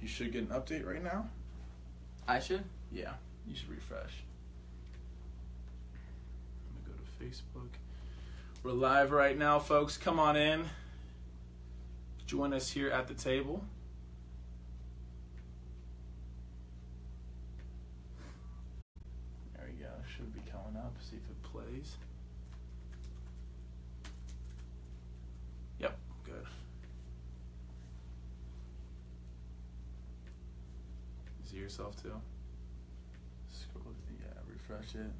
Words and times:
You 0.00 0.08
should 0.08 0.32
get 0.32 0.42
an 0.42 0.48
update 0.48 0.86
right 0.86 1.02
now. 1.02 1.28
I 2.28 2.38
should. 2.40 2.64
Yeah, 2.92 3.12
you 3.46 3.54
should 3.54 3.70
refresh. 3.70 4.24
Let 6.64 6.74
me 6.74 6.80
go 6.86 6.92
to 6.92 7.24
Facebook. 7.24 7.70
We're 8.62 8.72
live 8.72 9.12
right 9.12 9.38
now, 9.38 9.58
folks. 9.58 9.96
Come 9.96 10.18
on 10.18 10.36
in. 10.36 10.66
Join 12.26 12.52
us 12.52 12.70
here 12.70 12.90
at 12.90 13.06
the 13.06 13.14
table. 13.14 13.62
There 19.54 19.66
we 19.66 19.82
go. 19.82 19.90
Should 20.16 20.34
be 20.34 20.40
coming 20.50 20.76
up. 20.76 20.92
See 21.00 21.16
if 21.16 21.22
it 21.30 21.42
plays. 21.44 21.96
Yep, 25.78 25.96
good. 26.24 26.46
See 31.44 31.58
yourself 31.76 32.02
too. 32.02 32.12
Scroll, 33.50 33.94
yeah, 34.20 34.32
refresh 34.50 34.94
it. 34.94 35.10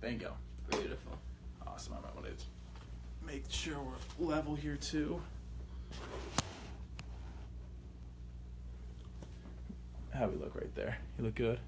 Bingo. 0.00 0.32
Beautiful. 0.70 1.18
Awesome. 1.66 1.94
I 1.94 2.00
might 2.00 2.14
want 2.14 2.26
to 2.26 3.26
make 3.26 3.44
sure 3.48 3.76
we're 4.18 4.26
level 4.34 4.54
here 4.54 4.76
too. 4.76 5.20
How 10.14 10.26
we 10.26 10.36
look 10.36 10.54
right 10.54 10.74
there? 10.74 10.96
You 11.18 11.24
look 11.24 11.34
good. 11.34 11.58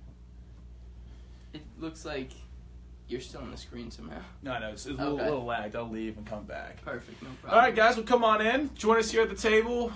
It 1.52 1.62
looks 1.78 2.04
like 2.04 2.30
you're 3.08 3.20
still 3.20 3.42
on 3.42 3.50
the 3.50 3.56
screen 3.56 3.90
somehow. 3.90 4.20
No, 4.42 4.58
no, 4.58 4.70
it's, 4.70 4.86
it's 4.86 4.98
a 4.98 5.02
little, 5.02 5.14
Okay. 5.18 5.24
little 5.24 5.44
lagged. 5.44 5.76
I'll 5.76 5.88
leave 5.88 6.16
and 6.16 6.26
come 6.26 6.44
back. 6.44 6.82
Perfect. 6.82 7.22
No 7.22 7.28
problem. 7.42 7.54
All 7.58 7.66
right, 7.66 7.74
guys, 7.74 7.96
well, 7.96 8.06
come 8.06 8.24
on 8.24 8.40
in. 8.40 8.70
Join 8.74 8.98
us 8.98 9.10
here 9.10 9.22
at 9.22 9.28
the 9.28 9.36
table. 9.36 9.92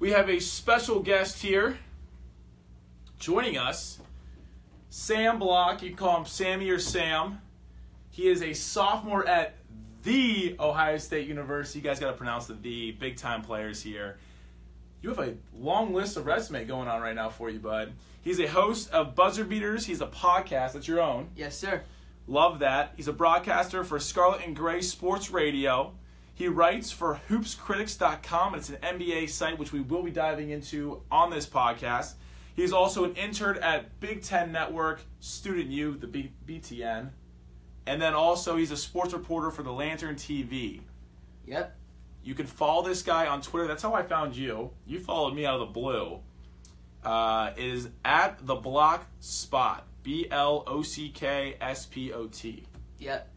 We 0.00 0.10
have 0.10 0.28
a 0.28 0.40
special 0.40 1.00
guest 1.00 1.40
here 1.40 1.78
joining 3.18 3.58
us. 3.58 3.98
Sam 4.90 5.38
Block. 5.38 5.82
You 5.82 5.90
can 5.90 5.98
call 5.98 6.16
him 6.18 6.26
Sammy 6.26 6.70
or 6.70 6.78
Sam. 6.78 7.40
He 8.10 8.28
is 8.28 8.42
a 8.42 8.52
sophomore 8.52 9.26
at 9.26 9.54
the 10.02 10.56
Ohio 10.58 10.96
State 10.98 11.28
University. 11.28 11.78
You 11.80 11.84
guys 11.84 12.00
got 12.00 12.10
to 12.10 12.16
pronounce 12.16 12.46
the 12.46 12.54
the 12.54 12.92
big 12.92 13.16
time 13.16 13.42
players 13.42 13.82
here. 13.82 14.18
You 15.02 15.10
have 15.10 15.18
a 15.18 15.34
long 15.56 15.94
list 15.94 16.16
of 16.16 16.26
resume 16.26 16.64
going 16.64 16.88
on 16.88 17.00
right 17.00 17.14
now 17.14 17.28
for 17.28 17.50
you, 17.50 17.60
bud. 17.60 17.92
He's 18.22 18.40
a 18.40 18.46
host 18.46 18.90
of 18.90 19.14
Buzzer 19.14 19.44
Beaters. 19.44 19.86
He's 19.86 20.00
a 20.00 20.06
podcast 20.06 20.72
that's 20.72 20.88
your 20.88 21.00
own. 21.00 21.28
Yes, 21.36 21.56
sir. 21.56 21.82
Love 22.26 22.58
that. 22.58 22.92
He's 22.96 23.08
a 23.08 23.12
broadcaster 23.12 23.84
for 23.84 24.00
Scarlet 24.00 24.42
and 24.44 24.56
Gray 24.56 24.80
Sports 24.82 25.30
Radio. 25.30 25.94
He 26.34 26.48
writes 26.48 26.90
for 26.90 27.20
hoopscritics.com. 27.28 28.54
It's 28.54 28.68
an 28.68 28.76
NBA 28.76 29.30
site 29.30 29.58
which 29.58 29.72
we 29.72 29.80
will 29.80 30.02
be 30.02 30.10
diving 30.10 30.50
into 30.50 31.02
on 31.10 31.30
this 31.30 31.46
podcast. 31.46 32.14
He's 32.58 32.72
also 32.72 33.04
an 33.04 33.14
intern 33.14 33.58
at 33.58 34.00
Big 34.00 34.20
Ten 34.20 34.50
Network, 34.50 35.00
Student 35.20 35.68
U, 35.68 35.96
the 35.96 36.08
B- 36.08 36.32
BTN. 36.44 37.10
And 37.86 38.02
then 38.02 38.14
also 38.14 38.56
he's 38.56 38.72
a 38.72 38.76
sports 38.76 39.12
reporter 39.12 39.52
for 39.52 39.62
the 39.62 39.70
Lantern 39.70 40.16
TV. 40.16 40.80
Yep. 41.46 41.76
You 42.24 42.34
can 42.34 42.46
follow 42.46 42.82
this 42.82 43.04
guy 43.04 43.28
on 43.28 43.42
Twitter. 43.42 43.68
That's 43.68 43.84
how 43.84 43.94
I 43.94 44.02
found 44.02 44.34
you. 44.34 44.72
You 44.86 44.98
followed 44.98 45.34
me 45.34 45.46
out 45.46 45.60
of 45.60 45.68
the 45.68 45.72
blue. 45.72 46.18
Uh, 47.04 47.52
it 47.56 47.64
is 47.64 47.90
at 48.04 48.44
the 48.44 48.56
block 48.56 49.06
spot. 49.20 49.86
B 50.02 50.26
L 50.28 50.64
O 50.66 50.82
C 50.82 51.10
K 51.10 51.54
S 51.60 51.86
P 51.86 52.12
O 52.12 52.26
T. 52.26 52.64
Yep. 52.98 53.30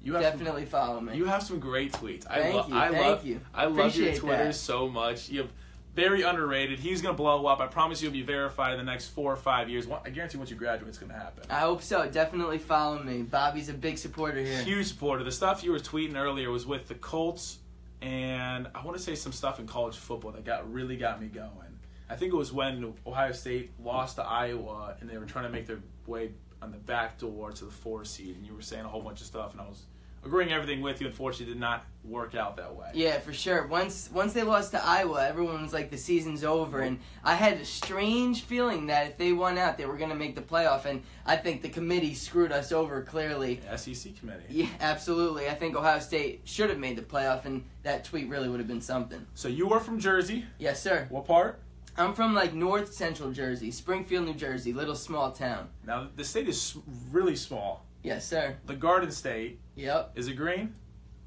You 0.00 0.14
have 0.14 0.22
Definitely 0.22 0.64
follow 0.64 1.02
me. 1.02 1.14
You 1.14 1.26
have 1.26 1.42
some 1.42 1.60
great 1.60 1.92
tweets. 1.92 2.24
I 2.30 2.40
Thank 2.40 2.54
lo- 2.54 2.66
you, 2.68 2.76
I 2.76 2.88
thank 2.88 3.04
love 3.04 3.26
you. 3.26 3.40
I 3.52 3.66
love 3.66 3.94
your 3.94 4.14
Twitter 4.14 4.44
that. 4.44 4.54
so 4.54 4.88
much. 4.88 5.28
You 5.28 5.42
have 5.42 5.52
very 5.94 6.22
underrated. 6.22 6.80
He's 6.80 7.00
gonna 7.00 7.16
blow 7.16 7.46
up. 7.46 7.60
I 7.60 7.66
promise 7.66 8.02
you'll 8.02 8.12
be 8.12 8.22
verified 8.22 8.72
in 8.72 8.78
the 8.78 8.90
next 8.90 9.08
four 9.08 9.32
or 9.32 9.36
five 9.36 9.68
years. 9.68 9.86
I 10.04 10.10
guarantee 10.10 10.38
once 10.38 10.50
you 10.50 10.56
graduate, 10.56 10.88
it's 10.88 10.98
gonna 10.98 11.14
happen. 11.14 11.44
I 11.48 11.60
hope 11.60 11.82
so. 11.82 12.08
Definitely 12.08 12.58
follow 12.58 13.02
me. 13.02 13.22
Bobby's 13.22 13.68
a 13.68 13.74
big 13.74 13.98
supporter 13.98 14.40
here. 14.40 14.62
Huge 14.62 14.88
supporter. 14.88 15.22
The 15.22 15.32
stuff 15.32 15.62
you 15.62 15.70
were 15.70 15.78
tweeting 15.78 16.16
earlier 16.16 16.50
was 16.50 16.66
with 16.66 16.88
the 16.88 16.94
Colts, 16.96 17.58
and 18.02 18.68
I 18.74 18.84
want 18.84 18.96
to 18.96 19.02
say 19.02 19.14
some 19.14 19.32
stuff 19.32 19.60
in 19.60 19.66
college 19.66 19.96
football 19.96 20.32
that 20.32 20.44
got 20.44 20.70
really 20.72 20.96
got 20.96 21.20
me 21.20 21.28
going. 21.28 21.78
I 22.10 22.16
think 22.16 22.32
it 22.32 22.36
was 22.36 22.52
when 22.52 22.94
Ohio 23.06 23.32
State 23.32 23.72
lost 23.82 24.16
to 24.16 24.22
Iowa, 24.24 24.96
and 25.00 25.08
they 25.08 25.16
were 25.16 25.24
trying 25.24 25.44
to 25.44 25.50
make 25.50 25.66
their 25.66 25.80
way 26.06 26.32
on 26.60 26.70
the 26.70 26.78
back 26.78 27.18
door 27.18 27.52
to 27.52 27.64
the 27.64 27.70
four 27.70 28.04
seed, 28.04 28.36
and 28.36 28.46
you 28.46 28.54
were 28.54 28.62
saying 28.62 28.84
a 28.84 28.88
whole 28.88 29.00
bunch 29.00 29.20
of 29.20 29.26
stuff, 29.26 29.52
and 29.52 29.60
I 29.60 29.64
was 29.68 29.86
agreeing 30.24 30.52
everything 30.52 30.80
with 30.80 31.00
you. 31.00 31.06
Unfortunately, 31.06 31.52
did 31.52 31.60
not 31.60 31.84
work 32.04 32.34
out 32.34 32.56
that 32.56 32.74
way. 32.74 32.90
Yeah, 32.94 33.18
for 33.20 33.32
sure. 33.32 33.66
Once 33.66 34.10
once 34.12 34.32
they 34.32 34.42
lost 34.42 34.72
to 34.72 34.84
Iowa, 34.84 35.26
everyone 35.26 35.62
was 35.62 35.72
like, 35.72 35.90
the 35.90 35.96
season's 35.96 36.44
over, 36.44 36.80
and 36.80 36.98
I 37.22 37.34
had 37.34 37.58
a 37.58 37.64
strange 37.64 38.42
feeling 38.42 38.86
that 38.86 39.06
if 39.08 39.16
they 39.16 39.32
won 39.32 39.58
out, 39.58 39.78
they 39.78 39.86
were 39.86 39.96
gonna 39.96 40.14
make 40.14 40.34
the 40.34 40.42
playoff, 40.42 40.84
and 40.84 41.02
I 41.26 41.36
think 41.36 41.62
the 41.62 41.68
committee 41.68 42.14
screwed 42.14 42.52
us 42.52 42.72
over 42.72 43.02
clearly. 43.02 43.60
The 43.68 43.76
SEC 43.76 44.16
committee. 44.16 44.44
Yeah, 44.48 44.68
absolutely. 44.80 45.48
I 45.48 45.54
think 45.54 45.76
Ohio 45.76 46.00
State 46.00 46.42
should 46.44 46.70
have 46.70 46.78
made 46.78 46.96
the 46.96 47.02
playoff, 47.02 47.44
and 47.44 47.64
that 47.82 48.04
tweet 48.04 48.28
really 48.28 48.48
would 48.48 48.60
have 48.60 48.68
been 48.68 48.80
something. 48.80 49.26
So 49.34 49.48
you 49.48 49.70
are 49.72 49.80
from 49.80 49.98
Jersey. 49.98 50.46
Yes, 50.58 50.82
sir. 50.82 51.06
What 51.10 51.26
part? 51.26 51.60
I'm 51.96 52.12
from 52.12 52.34
like 52.34 52.54
North 52.54 52.92
Central 52.92 53.30
Jersey, 53.30 53.70
Springfield, 53.70 54.26
New 54.26 54.34
Jersey, 54.34 54.72
little 54.72 54.96
small 54.96 55.30
town. 55.30 55.68
Now 55.86 56.08
the 56.16 56.24
state 56.24 56.48
is 56.48 56.76
really 57.12 57.36
small. 57.36 57.86
Yes, 58.04 58.24
sir. 58.28 58.56
The 58.66 58.74
Garden 58.76 59.10
State 59.10 59.58
Yep. 59.74 60.12
is 60.14 60.28
it 60.28 60.34
green? 60.34 60.74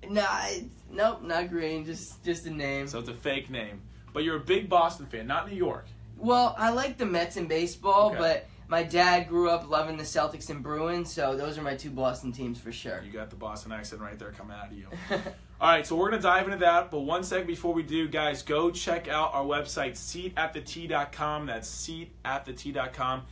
Nah, 0.10 0.46
nope, 0.92 1.24
not 1.24 1.50
green. 1.50 1.84
Just 1.86 2.24
just 2.24 2.46
a 2.46 2.52
name. 2.52 2.88
So 2.88 3.00
it's 3.00 3.10
a 3.10 3.14
fake 3.14 3.50
name. 3.50 3.82
But 4.14 4.24
you're 4.24 4.38
a 4.38 4.40
big 4.40 4.70
Boston 4.70 5.06
fan, 5.08 5.28
not 5.28 5.50
New 5.52 5.58
York. 5.58 5.86
Well, 6.18 6.56
I 6.58 6.70
like 6.70 6.98
the 6.98 7.06
Mets 7.06 7.36
in 7.36 7.48
baseball, 7.48 8.10
Okay. 8.12 8.18
but 8.18 8.46
my 8.68 8.84
dad 8.84 9.28
grew 9.28 9.50
up 9.50 9.70
loving 9.70 9.98
the 9.98 10.04
Celtics 10.04 10.50
and 10.50 10.64
Bruins, 10.64 11.12
so 11.14 11.36
those 11.36 11.58
are 11.58 11.62
my 11.62 11.76
two 11.76 11.90
Boston 11.92 12.32
teams 12.32 12.60
for 12.60 12.72
sure. 12.72 13.02
You 13.04 13.12
got 13.12 13.30
the 13.30 13.36
Boston 13.36 13.72
accent 13.72 14.02
right 14.02 14.18
there 14.18 14.32
coming 14.32 14.56
out 14.56 14.68
of 14.72 14.78
you. 14.78 14.88
All 15.62 15.70
right, 15.70 15.86
so 15.86 15.96
we're 15.96 16.10
going 16.10 16.22
to 16.22 16.28
dive 16.28 16.46
into 16.46 16.58
that. 16.60 16.92
But 16.92 17.00
one 17.02 17.24
second 17.24 17.48
before 17.48 17.74
we 17.74 17.82
do, 17.84 18.08
guys, 18.08 18.44
go 18.44 18.70
check 18.72 19.08
out 19.08 19.34
our 19.34 19.44
website, 19.44 19.94
seatattheT.com. 19.94 21.46
That's 21.48 21.88
seatattheT.com. 21.88 23.24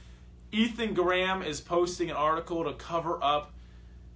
Ethan 0.51 0.93
Graham 0.93 1.41
is 1.41 1.59
posting 1.61 2.09
an 2.09 2.15
article 2.15 2.63
to 2.63 2.73
cover 2.73 3.21
up 3.23 3.53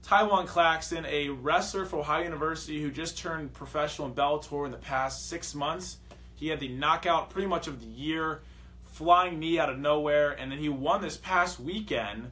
Tywan 0.03 0.47
Claxton, 0.47 1.05
a 1.05 1.29
wrestler 1.29 1.85
for 1.85 1.97
Ohio 1.99 2.23
University 2.23 2.81
who 2.81 2.89
just 2.91 3.17
turned 3.17 3.53
professional 3.53 4.07
in 4.07 4.13
Bellator 4.13 4.65
in 4.65 4.71
the 4.71 4.77
past 4.77 5.27
six 5.29 5.53
months. 5.53 5.97
He 6.35 6.47
had 6.47 6.59
the 6.59 6.69
knockout 6.69 7.29
pretty 7.29 7.47
much 7.47 7.67
of 7.67 7.81
the 7.81 7.87
year, 7.87 8.41
flying 8.83 9.39
knee 9.39 9.59
out 9.59 9.69
of 9.69 9.77
nowhere, 9.77 10.31
and 10.31 10.51
then 10.51 10.57
he 10.57 10.69
won 10.69 11.01
this 11.01 11.17
past 11.17 11.59
weekend. 11.59 12.31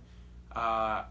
Uh, 0.55 1.03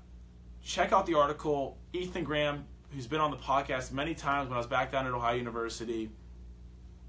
check 0.64 0.92
out 0.92 1.06
the 1.06 1.14
article. 1.14 1.76
Ethan 1.92 2.24
Graham, 2.24 2.64
who's 2.92 3.06
been 3.06 3.20
on 3.20 3.30
the 3.30 3.36
podcast 3.36 3.92
many 3.92 4.14
times 4.14 4.48
when 4.48 4.54
I 4.54 4.58
was 4.58 4.66
back 4.66 4.91
down 4.91 5.06
at 5.06 5.12
Ohio 5.12 5.36
University. 5.36 6.10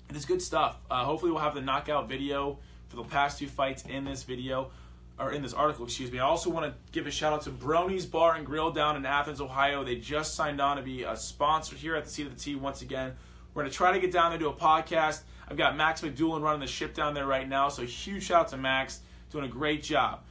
It 0.10 0.16
is 0.16 0.26
good 0.26 0.42
stuff. 0.42 0.78
Uh, 0.92 1.06
hopefully, 1.06 1.32
we'll 1.32 1.42
have 1.42 1.56
the 1.56 1.62
knockout 1.62 2.10
video 2.10 2.60
for 2.90 2.98
the 2.98 3.04
past 3.04 3.40
two 3.40 3.48
fights 3.48 3.84
in 3.84 4.06
this 4.06 4.24
video, 4.24 4.72
or 5.20 5.32
in 5.32 5.42
this 5.42 5.54
article, 5.54 5.86
excuse 5.86 6.12
me. 6.12 6.20
I 6.20 6.26
also 6.26 6.50
want 6.50 6.66
to 6.66 6.74
give 6.92 7.08
a 7.08 7.12
shout 7.12 7.34
out 7.34 7.42
to 7.44 7.50
Brony's 7.50 8.06
Bar 8.06 8.36
and 8.36 8.46
Grill 8.46 8.72
down 8.72 8.96
in 8.96 9.06
Athens, 9.06 9.42
Ohio. 9.42 9.84
They 9.84 9.96
just 9.96 10.36
signed 10.36 10.62
on 10.62 10.78
to 10.78 10.84
be 10.84 11.04
a 11.04 11.16
sponsor 11.16 11.76
here 11.76 11.96
at 11.96 12.06
the 12.06 12.10
Seat 12.10 12.28
of 12.28 12.36
the 12.36 12.40
T 12.40 12.56
once 12.56 12.82
again. 12.82 13.14
We're 13.54 13.64
going 13.64 13.72
to 13.72 13.76
try 13.76 13.92
to 13.92 14.00
get 14.00 14.12
down 14.12 14.30
there 14.30 14.38
to 14.38 14.46
do 14.46 14.50
a 14.50 14.54
podcast. 14.54 15.22
I've 15.50 15.58
got 15.58 15.76
Max 15.76 16.02
McDoulan 16.02 16.42
running 16.42 16.60
the 16.60 16.68
ship 16.68 16.94
down 16.94 17.14
there 17.14 17.26
right 17.26 17.48
now, 17.48 17.70
so 17.70 17.84
huge 17.84 18.24
shout 18.24 18.42
out 18.42 18.48
to 18.50 18.58
Max, 18.58 19.00
doing 19.32 19.46
a 19.46 19.48
great 19.48 19.82
job. 19.82 20.22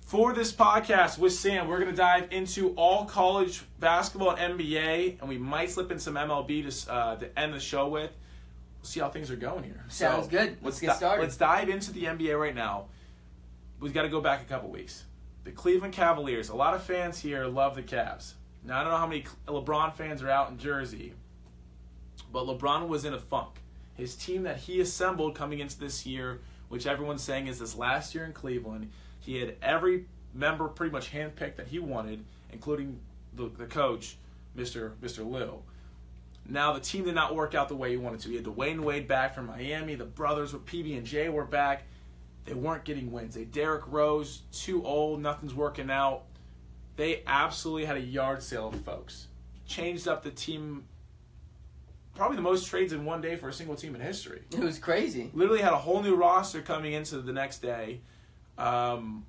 For 0.00 0.32
this 0.32 0.52
podcast 0.52 1.18
with 1.18 1.32
Sam, 1.32 1.68
we're 1.68 1.78
going 1.78 1.90
to 1.90 1.96
dive 1.96 2.28
into 2.30 2.70
all 2.74 3.04
college 3.04 3.62
basketball 3.80 4.36
and 4.36 4.58
NBA, 4.58 5.20
and 5.20 5.28
we 5.28 5.38
might 5.38 5.70
slip 5.70 5.90
in 5.90 5.98
some 5.98 6.14
MLB 6.14 6.84
to, 6.84 6.92
uh, 6.92 7.16
to 7.16 7.38
end 7.38 7.54
the 7.54 7.60
show 7.60 7.88
with. 7.88 8.10
We'll 8.80 8.88
see 8.88 9.00
how 9.00 9.08
things 9.08 9.30
are 9.30 9.36
going 9.36 9.64
here. 9.64 9.84
Sounds 9.88 10.26
good. 10.28 10.56
Let's 10.62 10.80
get 10.80 10.96
started. 10.96 11.22
Let's 11.22 11.36
dive 11.36 11.68
into 11.68 11.92
the 11.92 12.04
NBA 12.04 12.38
right 12.38 12.54
now. 12.54 12.86
We've 13.82 13.92
got 13.92 14.02
to 14.02 14.08
go 14.08 14.20
back 14.20 14.40
a 14.40 14.44
couple 14.44 14.70
weeks. 14.70 15.02
The 15.42 15.50
Cleveland 15.50 15.92
Cavaliers. 15.92 16.50
A 16.50 16.54
lot 16.54 16.74
of 16.74 16.84
fans 16.84 17.18
here 17.18 17.46
love 17.46 17.74
the 17.74 17.82
Cavs. 17.82 18.34
Now 18.64 18.78
I 18.78 18.84
don't 18.84 18.92
know 18.92 18.98
how 18.98 19.08
many 19.08 19.24
LeBron 19.48 19.94
fans 19.94 20.22
are 20.22 20.30
out 20.30 20.50
in 20.50 20.58
Jersey, 20.58 21.14
but 22.32 22.46
LeBron 22.46 22.86
was 22.86 23.04
in 23.04 23.12
a 23.12 23.18
funk. 23.18 23.56
His 23.94 24.14
team 24.14 24.44
that 24.44 24.58
he 24.58 24.80
assembled 24.80 25.34
coming 25.34 25.58
into 25.58 25.80
this 25.80 26.06
year, 26.06 26.40
which 26.68 26.86
everyone's 26.86 27.24
saying 27.24 27.48
is 27.48 27.58
his 27.58 27.74
last 27.74 28.14
year 28.14 28.24
in 28.24 28.32
Cleveland, 28.32 28.88
he 29.18 29.40
had 29.40 29.56
every 29.60 30.06
member 30.32 30.68
pretty 30.68 30.92
much 30.92 31.10
handpicked 31.10 31.56
that 31.56 31.66
he 31.66 31.80
wanted, 31.80 32.24
including 32.52 33.00
the, 33.34 33.50
the 33.58 33.66
coach, 33.66 34.16
Mr. 34.56 34.92
Mr. 35.02 35.28
Lue. 35.28 35.60
Now 36.48 36.72
the 36.72 36.80
team 36.80 37.04
did 37.04 37.16
not 37.16 37.34
work 37.34 37.56
out 37.56 37.68
the 37.68 37.74
way 37.74 37.90
he 37.90 37.96
wanted 37.96 38.20
to. 38.20 38.28
He 38.28 38.36
had 38.36 38.44
Dwyane 38.44 38.80
Wade 38.80 39.08
back 39.08 39.34
from 39.34 39.48
Miami. 39.48 39.96
The 39.96 40.04
brothers 40.04 40.52
with 40.52 40.66
PB 40.66 40.96
and 40.96 41.04
J 41.04 41.28
were 41.30 41.44
back. 41.44 41.82
They 42.44 42.54
weren't 42.54 42.84
getting 42.84 43.12
wins. 43.12 43.34
They 43.34 43.44
Derrick 43.44 43.84
Rose, 43.86 44.42
too 44.52 44.84
old, 44.84 45.20
nothing's 45.20 45.54
working 45.54 45.90
out. 45.90 46.24
They 46.96 47.22
absolutely 47.26 47.84
had 47.84 47.96
a 47.96 48.00
yard 48.00 48.42
sale 48.42 48.68
of 48.68 48.80
folks. 48.80 49.28
Changed 49.66 50.08
up 50.08 50.22
the 50.22 50.30
team 50.30 50.84
probably 52.14 52.36
the 52.36 52.42
most 52.42 52.66
trades 52.66 52.92
in 52.92 53.04
one 53.04 53.20
day 53.20 53.36
for 53.36 53.48
a 53.48 53.52
single 53.52 53.76
team 53.76 53.94
in 53.94 54.00
history. 54.00 54.42
It 54.52 54.60
was 54.60 54.78
crazy. 54.78 55.30
Literally 55.32 55.62
had 55.62 55.72
a 55.72 55.78
whole 55.78 56.02
new 56.02 56.14
roster 56.14 56.60
coming 56.60 56.92
into 56.92 57.18
the 57.18 57.32
next 57.32 57.62
day. 57.62 58.00
Um, 58.58 59.24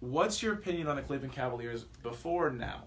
what's 0.00 0.42
your 0.42 0.54
opinion 0.54 0.86
on 0.86 0.96
the 0.96 1.02
Cleveland 1.02 1.32
Cavaliers 1.32 1.84
before 2.02 2.50
now? 2.50 2.84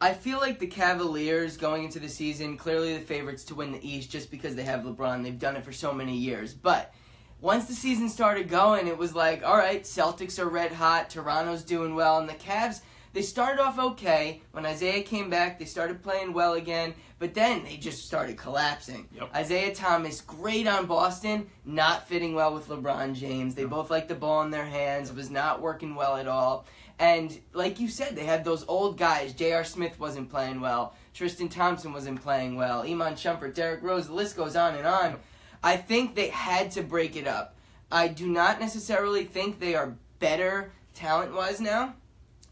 I 0.00 0.12
feel 0.12 0.38
like 0.38 0.58
the 0.58 0.66
Cavaliers 0.66 1.56
going 1.56 1.84
into 1.84 1.98
the 1.98 2.08
season 2.08 2.58
clearly 2.58 2.94
the 2.94 3.04
favorites 3.04 3.44
to 3.44 3.54
win 3.54 3.72
the 3.72 3.88
East 3.88 4.10
just 4.10 4.30
because 4.30 4.54
they 4.54 4.64
have 4.64 4.80
LeBron. 4.80 5.22
They've 5.22 5.38
done 5.38 5.56
it 5.56 5.64
for 5.64 5.72
so 5.72 5.92
many 5.92 6.16
years. 6.16 6.52
But 6.52 6.92
once 7.40 7.66
the 7.66 7.74
season 7.74 8.08
started 8.08 8.48
going, 8.48 8.86
it 8.86 8.98
was 8.98 9.14
like, 9.14 9.44
all 9.44 9.56
right, 9.56 9.82
Celtics 9.82 10.38
are 10.38 10.48
red 10.48 10.72
hot, 10.72 11.10
Toronto's 11.10 11.62
doing 11.62 11.94
well, 11.94 12.18
and 12.18 12.28
the 12.28 12.34
Cavs 12.34 12.80
they 13.16 13.22
started 13.22 13.62
off 13.62 13.78
okay. 13.78 14.42
When 14.52 14.66
Isaiah 14.66 15.02
came 15.02 15.30
back, 15.30 15.58
they 15.58 15.64
started 15.64 16.02
playing 16.02 16.34
well 16.34 16.52
again, 16.52 16.92
but 17.18 17.32
then 17.32 17.64
they 17.64 17.78
just 17.78 18.04
started 18.04 18.36
collapsing. 18.36 19.08
Yep. 19.14 19.34
Isaiah 19.34 19.74
Thomas, 19.74 20.20
great 20.20 20.66
on 20.66 20.84
Boston, 20.84 21.46
not 21.64 22.06
fitting 22.06 22.34
well 22.34 22.52
with 22.52 22.68
LeBron 22.68 23.14
James. 23.14 23.54
They 23.54 23.64
both 23.64 23.90
like 23.90 24.06
the 24.06 24.14
ball 24.14 24.42
in 24.42 24.50
their 24.50 24.66
hands. 24.66 25.08
It 25.08 25.16
was 25.16 25.30
not 25.30 25.62
working 25.62 25.94
well 25.94 26.18
at 26.18 26.28
all. 26.28 26.66
And 26.98 27.40
like 27.54 27.80
you 27.80 27.88
said, 27.88 28.16
they 28.16 28.24
had 28.24 28.44
those 28.44 28.66
old 28.68 28.98
guys. 28.98 29.32
J.R. 29.32 29.64
Smith 29.64 29.98
wasn't 29.98 30.28
playing 30.28 30.60
well. 30.60 30.94
Tristan 31.14 31.48
Thompson 31.48 31.94
wasn't 31.94 32.20
playing 32.20 32.56
well. 32.56 32.82
Iman 32.82 33.14
Shumpert, 33.14 33.54
Derrick 33.54 33.82
Rose, 33.82 34.08
the 34.08 34.12
list 34.12 34.36
goes 34.36 34.56
on 34.56 34.74
and 34.74 34.86
on. 34.86 35.16
I 35.62 35.76
think 35.76 36.14
they 36.14 36.28
had 36.28 36.70
to 36.72 36.82
break 36.82 37.16
it 37.16 37.26
up. 37.26 37.56
I 37.90 38.08
do 38.08 38.26
not 38.26 38.60
necessarily 38.60 39.24
think 39.24 39.58
they 39.58 39.74
are 39.74 39.96
better 40.18 40.72
talent 40.94 41.34
wise 41.34 41.60
now, 41.60 41.94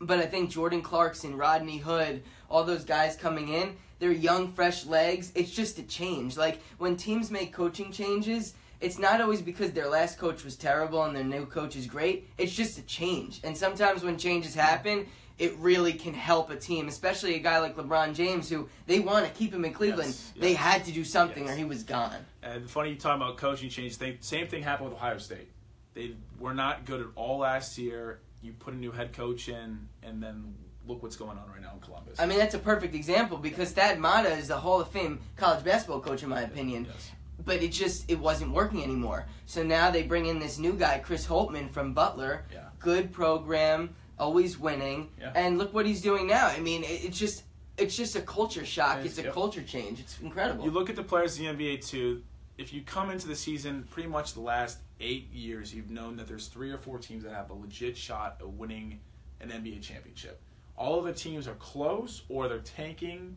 but 0.01 0.19
I 0.19 0.27
think 0.27 0.51
Jordan 0.51 0.83
Clarkson, 0.83 1.37
Rodney 1.37 1.79
Hood, 1.79 2.23
all 2.51 2.65
those 2.65 2.85
guys 2.85 3.17
coming 3.17 3.49
in, 3.49 3.77
they're 3.99 4.12
young, 4.12 4.53
fresh 4.53 4.87
legs. 4.87 5.33
It's 5.35 5.51
just 5.51 5.79
a 5.79 5.83
change. 5.83 6.37
Like 6.37 6.61
when 6.79 6.97
teams 6.97 7.31
make 7.31 7.53
coaching 7.53 7.91
changes, 7.91 8.55
it's 8.81 8.99
not 8.99 9.21
always 9.21 9.41
because 9.41 9.73
their 9.73 9.89
last 9.89 10.19
coach 10.19 10.45
was 10.45 10.56
terrible 10.56 11.05
and 11.05 11.17
their 11.17 11.25
new 11.25 11.47
coach 11.47 11.75
is 11.75 11.87
great. 11.87 12.29
It's 12.37 12.55
just 12.55 12.79
a 12.79 12.83
change. 12.83 13.41
And 13.43 13.56
sometimes 13.56 14.05
when 14.05 14.19
changes 14.19 14.55
happen, 14.55 15.06
it 15.38 15.56
really 15.58 15.92
can 15.92 16.14
help 16.14 16.50
a 16.50 16.56
team, 16.56 16.86
especially 16.88 17.34
a 17.34 17.38
guy 17.40 17.58
like 17.58 17.76
LeBron 17.76 18.14
James, 18.14 18.48
who 18.48 18.69
they 18.86 19.00
want 19.00 19.26
to 19.26 19.32
keep 19.32 19.52
him 19.52 19.64
in 19.64 19.72
Cleveland. 19.72 20.10
Yes, 20.10 20.32
yes. 20.34 20.42
They 20.42 20.54
had 20.54 20.84
to 20.84 20.92
do 20.92 21.04
something 21.04 21.44
Yes. 21.44 21.52
or 21.54 21.56
he 21.56 21.64
was 21.64 21.82
gone. 21.82 22.25
And 22.42 22.70
funny 22.70 22.90
you 22.90 22.96
talking 22.96 23.20
about 23.22 23.36
coaching 23.36 23.69
change. 23.69 23.98
They, 23.98 24.16
same 24.20 24.46
thing 24.46 24.62
happened 24.62 24.90
with 24.90 24.98
Ohio 24.98 25.19
State. 25.19 25.50
They 25.94 26.14
were 26.38 26.54
not 26.54 26.84
good 26.84 27.00
at 27.00 27.06
all 27.16 27.38
last 27.38 27.78
year. 27.78 28.20
You 28.42 28.52
put 28.52 28.75
a 28.75 28.76
new 28.76 28.92
head 28.92 29.12
coach 29.12 29.48
in, 29.48 29.88
and 30.02 30.22
then 30.22 30.54
look 30.86 31.02
what's 31.02 31.16
going 31.16 31.38
on 31.38 31.48
right 31.50 31.62
now 31.62 31.72
in 31.75 31.81
Columbus. 31.81 32.20
I 32.20 32.26
mean, 32.26 32.38
that's 32.38 32.54
a 32.54 32.58
perfect 32.58 32.94
example 32.94 33.38
because 33.38 33.72
Thad 33.72 33.98
Matta 33.98 34.31
is 34.31 34.50
a 34.50 34.58
Hall 34.58 34.81
of 34.81 34.88
Fame 34.88 35.19
college 35.36 35.64
basketball 35.64 36.00
coach, 36.00 36.22
in 36.22 36.28
my 36.28 36.42
opinion. 36.42 36.86
Yes. 36.90 37.10
But 37.44 37.62
it 37.62 37.72
just 37.72 38.08
it 38.10 38.19
wasn't 38.19 38.52
working 38.52 38.82
anymore. 38.84 39.26
So 39.46 39.62
now 39.62 39.90
they 39.90 40.02
bring 40.02 40.26
in 40.26 40.38
this 40.38 40.58
new 40.58 40.75
guy, 40.75 40.98
Chris 40.98 41.26
Holtmann 41.26 41.70
from 41.70 41.92
Butler. 41.94 42.44
Yeah. 42.52 42.69
Good 42.78 43.12
program, 43.12 43.94
always 44.19 44.58
winning, 44.58 45.11
Yeah. 45.20 45.32
and 45.34 45.58
look 45.58 45.72
what 45.75 45.87
he's 45.87 46.00
doing 46.02 46.26
now. 46.26 46.46
I 46.46 46.61
mean, 46.61 46.84
it, 46.84 47.05
it's 47.05 47.19
just 47.19 47.44
it's 47.76 47.96
just 47.96 48.14
a 48.14 48.20
culture 48.22 48.64
shock. 48.64 48.99
It's- 48.99 49.06
It's, 49.12 49.19
a 49.19 49.22
yep. 49.25 49.34
culture 49.34 49.62
change. 49.62 49.99
It's 50.00 50.20
incredible. 50.20 50.64
You 50.64 50.70
look 50.70 50.88
at 50.90 50.94
the 50.96 51.02
players 51.02 51.38
in 51.40 51.44
the 51.56 51.64
NBA 51.66 51.84
too. 51.84 52.22
If 52.56 52.72
you 52.72 52.82
come 52.82 53.11
into 53.11 53.26
the 53.26 53.34
season, 53.34 53.88
pretty 53.90 54.08
much 54.08 54.34
the 54.34 54.40
last 54.40 54.78
eight 55.00 55.28
years, 55.32 55.75
you've 55.75 55.90
known 55.90 56.16
that 56.19 56.28
there's 56.28 56.46
three 56.46 56.70
or 56.70 56.78
four 56.78 56.99
teams 56.99 57.25
that 57.25 57.32
have 57.32 57.50
a 57.50 57.55
legit 57.55 57.96
shot 57.96 58.37
of 58.40 58.58
winning 58.58 59.00
an 59.40 59.50
NBA 59.50 59.82
championship. 59.82 60.40
All 60.76 61.00
of 61.00 61.05
the 61.05 61.12
teams 61.12 61.49
are 61.49 61.55
close, 61.55 62.22
or 62.28 62.46
they're 62.49 62.58
tanking, 62.60 63.37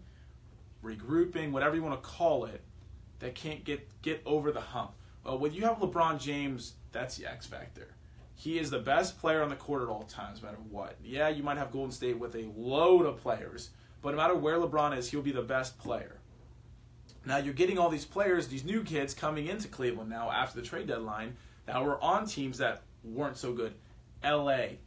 regrouping, 0.84 1.52
whatever 1.52 1.76
you 1.76 1.82
want 1.84 2.02
to 2.02 2.08
call 2.08 2.46
it, 2.46 2.62
that 3.20 3.34
can't 3.34 3.64
get 3.64 3.88
get 4.04 4.22
over 4.26 4.52
the 4.52 4.62
hump. 4.62 4.92
Well, 5.24 5.40
when 5.40 5.54
you 5.54 5.64
have 5.64 5.78
LeBron 5.80 6.20
James, 6.20 6.74
that's 6.92 7.18
the 7.18 7.26
X 7.26 7.46
factor. 7.48 7.88
He 8.40 8.60
is 8.60 8.70
the 8.70 8.78
best 8.78 9.20
player 9.20 9.42
on 9.42 9.50
the 9.50 9.56
court 9.56 9.82
at 9.82 9.90
all 9.90 10.04
times, 10.04 10.44
no 10.44 10.50
matter 10.50 10.62
what. 10.70 10.96
Yeah, 11.04 11.28
you 11.28 11.42
might 11.42 11.58
have 11.58 11.72
Golden 11.72 11.92
State 11.92 12.20
with 12.20 12.36
a 12.36 12.48
load 12.56 13.08
of 13.08 13.18
players, 13.18 13.72
but 14.04 14.12
no 14.12 14.18
matter 14.18 14.36
where 14.36 14.58
LeBron 14.58 14.96
is, 14.96 15.10
he'll 15.10 15.24
be 15.24 15.32
the 15.32 15.42
best 15.42 15.80
player. 15.80 16.20
Now 17.26 17.38
you're 17.38 17.56
getting 17.56 17.80
all 17.80 17.90
these 17.90 18.06
players, 18.06 18.48
these 18.48 18.64
new 18.64 18.84
kids 18.84 19.16
coming 19.16 19.48
into 19.48 19.68
Cleveland 19.68 20.12
now 20.12 20.30
after 20.30 20.62
the 20.62 20.66
trade 20.66 20.88
deadline 20.88 21.36
that 21.66 21.84
were 21.84 22.02
on 22.02 22.28
teams 22.28 22.60
that 22.60 22.84
weren't 23.04 23.38
so 23.38 23.54
good. 23.54 23.74
L.A., 24.22 24.78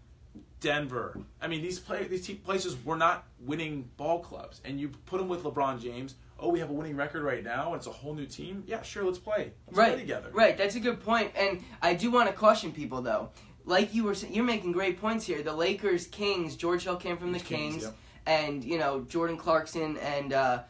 Denver. 0.61 1.19
I 1.41 1.49
mean, 1.49 1.61
these 1.61 1.81
play 1.81 2.05
these 2.05 2.29
places 2.29 2.77
were 2.85 2.97
not 2.97 3.27
winning 3.41 3.91
ball 3.97 4.21
clubs, 4.21 4.61
and 4.65 4.79
you 4.79 4.91
put 5.07 5.19
them 5.19 5.29
with 5.29 5.43
LeBron 5.43 5.83
James. 5.83 6.15
Oh, 6.41 6.49
we 6.49 6.59
have 6.61 6.71
a 6.71 6.73
winning 6.73 6.97
record 6.97 7.23
right 7.23 7.45
now, 7.45 7.69
and 7.69 7.77
it's 7.77 7.87
a 7.87 7.91
whole 7.91 8.15
new 8.15 8.27
team. 8.27 8.65
Yeah, 8.67 8.83
sure, 8.83 9.05
let's 9.05 9.19
play. 9.19 9.53
Let's 9.67 9.79
right 9.79 9.93
play 9.93 10.01
together. 10.01 10.31
Right, 10.33 10.57
that's 10.57 10.75
a 10.75 10.81
good 10.81 11.01
point, 11.01 11.33
and 11.37 11.63
I 11.83 11.95
do 11.95 12.11
want 12.11 12.29
to 12.29 12.35
caution 12.35 12.73
people 12.73 13.03
though. 13.03 13.31
Like 13.67 13.95
you 13.95 14.05
were, 14.05 14.15
saying, 14.15 14.35
you're 14.35 14.45
making 14.45 14.73
great 14.73 15.01
points 15.01 15.27
here. 15.27 15.43
The 15.43 15.53
Lakers, 15.53 16.07
Kings, 16.07 16.57
George 16.57 16.85
Hill 16.85 16.97
came 16.97 17.19
from 17.19 17.33
the 17.33 17.39
Kings, 17.39 17.83
Kings, 17.85 17.93
and 18.27 18.65
you 18.65 18.79
know 18.79 19.03
Jordan 19.03 19.37
Clarkson 19.37 19.99
and 19.99 20.33
uh, 20.33 20.63